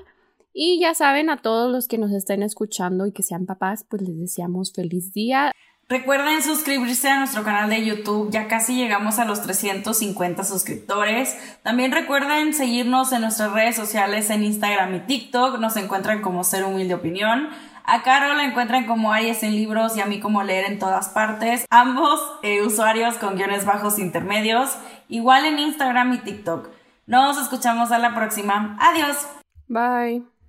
Y 0.53 0.81
ya 0.81 0.95
saben, 0.95 1.31
a 1.31 1.41
todos 1.41 1.71
los 1.71 1.87
que 1.87 1.99
nos 1.99 2.11
estén 2.13 2.43
escuchando 2.43 3.07
y 3.07 3.13
que 3.13 3.23
sean 3.23 3.47
papás, 3.47 3.87
pues 3.89 4.03
les 4.03 4.19
deseamos 4.19 4.73
feliz 4.73 5.13
día. 5.13 5.53
Recuerden 5.90 6.40
suscribirse 6.40 7.09
a 7.09 7.18
nuestro 7.18 7.42
canal 7.42 7.68
de 7.68 7.85
YouTube, 7.85 8.31
ya 8.31 8.46
casi 8.46 8.76
llegamos 8.76 9.18
a 9.18 9.24
los 9.24 9.42
350 9.42 10.44
suscriptores. 10.44 11.37
También 11.64 11.90
recuerden 11.90 12.55
seguirnos 12.55 13.11
en 13.11 13.22
nuestras 13.22 13.50
redes 13.50 13.74
sociales 13.74 14.31
en 14.31 14.44
Instagram 14.44 14.94
y 14.94 15.00
TikTok, 15.00 15.59
nos 15.59 15.76
encuentran 15.76 16.22
como 16.22 16.44
Ser 16.44 16.62
Humilde 16.62 16.94
Opinión. 16.94 17.48
A 17.83 18.05
Caro 18.05 18.35
la 18.35 18.44
encuentran 18.44 18.87
como 18.87 19.12
Aries 19.12 19.42
en 19.42 19.57
libros 19.57 19.96
y 19.96 20.00
a 20.00 20.07
mí 20.07 20.20
como 20.20 20.44
Leer 20.44 20.66
en 20.66 20.79
todas 20.79 21.09
partes. 21.09 21.66
Ambos 21.70 22.20
eh, 22.44 22.62
usuarios 22.62 23.16
con 23.16 23.35
guiones 23.35 23.64
bajos 23.64 23.98
intermedios, 23.98 24.76
igual 25.09 25.44
en 25.44 25.59
Instagram 25.59 26.12
y 26.12 26.18
TikTok. 26.18 26.68
Nos 27.07 27.37
escuchamos 27.37 27.90
a 27.90 27.98
la 27.98 28.14
próxima. 28.14 28.76
Adiós. 28.79 29.26
Bye. 29.66 30.39